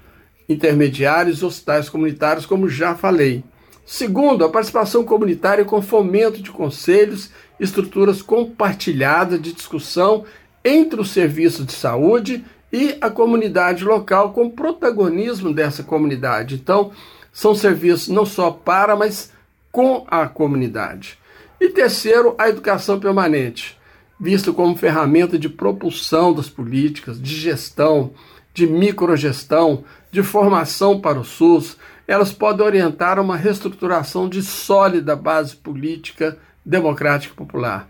[0.47, 3.43] intermediários e hospitais comunitários, como já falei.
[3.85, 10.25] Segundo, a participação comunitária com fomento de conselhos, estruturas compartilhadas de discussão
[10.63, 16.55] entre os serviços de saúde e a comunidade local, com protagonismo dessa comunidade.
[16.55, 16.91] Então,
[17.31, 19.31] são serviços não só para, mas
[19.71, 21.17] com a comunidade.
[21.59, 23.77] E terceiro, a educação permanente,
[24.19, 28.11] visto como ferramenta de propulsão das políticas, de gestão,
[28.53, 35.55] de microgestão, de formação para o SUS, elas podem orientar uma reestruturação de sólida base
[35.55, 37.87] política democrática popular.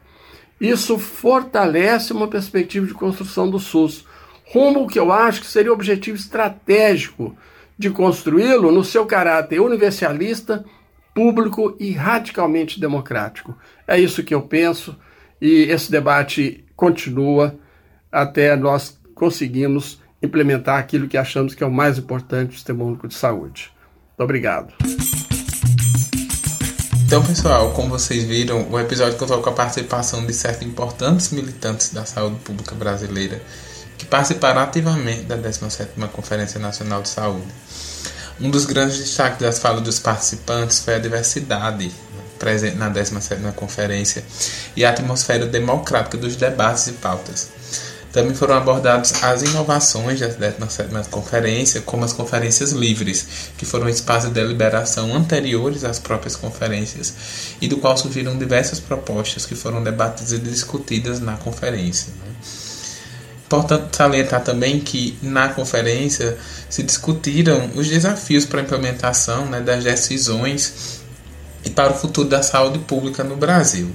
[0.61, 4.05] Isso fortalece uma perspectiva de construção do SUS,
[4.45, 7.35] rumo que eu acho que seria o objetivo estratégico
[7.75, 10.63] de construí-lo no seu caráter universalista
[11.15, 13.57] público e radicalmente democrático.
[13.87, 14.95] É isso que eu penso
[15.41, 17.55] e esse debate continua
[18.11, 23.07] até nós conseguirmos implementar aquilo que achamos que é o mais importante do sistema único
[23.07, 23.71] de saúde.
[24.09, 24.75] Muito obrigado.
[27.11, 31.89] Então, pessoal, como vocês viram, o episódio contou com a participação de certos importantes militantes
[31.89, 33.41] da saúde pública brasileira
[33.97, 37.47] que participaram ativamente da 17ª Conferência Nacional de Saúde.
[38.39, 41.91] Um dos grandes destaques das falas dos participantes foi a diversidade
[42.39, 44.23] presente na 17ª conferência
[44.73, 47.49] e a atmosfera democrática dos debates e pautas.
[48.11, 53.25] Também foram abordadas as inovações 17ª conferência, como as conferências livres,
[53.57, 57.13] que foram espaços de deliberação anteriores às próprias conferências
[57.61, 62.11] e do qual surgiram diversas propostas que foram debatidas e discutidas na conferência.
[62.19, 62.31] Né?
[63.45, 66.37] Importante salientar também que na conferência
[66.69, 71.01] se discutiram os desafios para a implementação né, das decisões
[71.63, 73.89] e para o futuro da saúde pública no Brasil.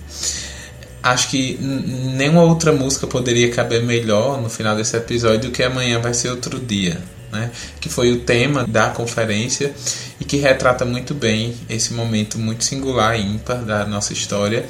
[1.07, 6.01] Acho que nenhuma outra música poderia caber melhor no final desse episódio do que Amanhã
[6.01, 7.01] Vai Ser Outro Dia,
[7.31, 7.53] né?
[7.81, 9.73] que foi o tema da conferência
[10.21, 14.67] e que retrata muito bem esse momento muito singular e ímpar da nossa história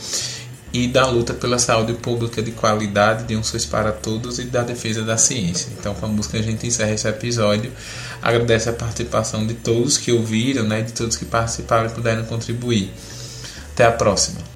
[0.74, 4.60] e da luta pela saúde pública de qualidade, de um SUS para todos e da
[4.60, 5.68] defesa da ciência.
[5.80, 7.72] Então, com a música a gente encerra esse episódio.
[8.20, 12.92] Agradeço a participação de todos que ouviram, né, de todos que participaram e puderam contribuir.
[13.72, 14.55] Até a próxima.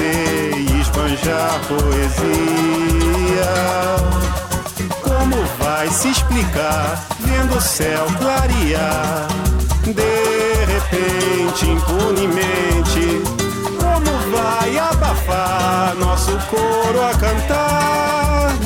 [0.00, 3.50] e esbanjar poesia.
[5.02, 9.26] Como vai se explicar vendo o céu clarear?
[9.84, 13.22] De repente, impunemente,
[13.78, 18.27] como vai abafar nosso coro a cantar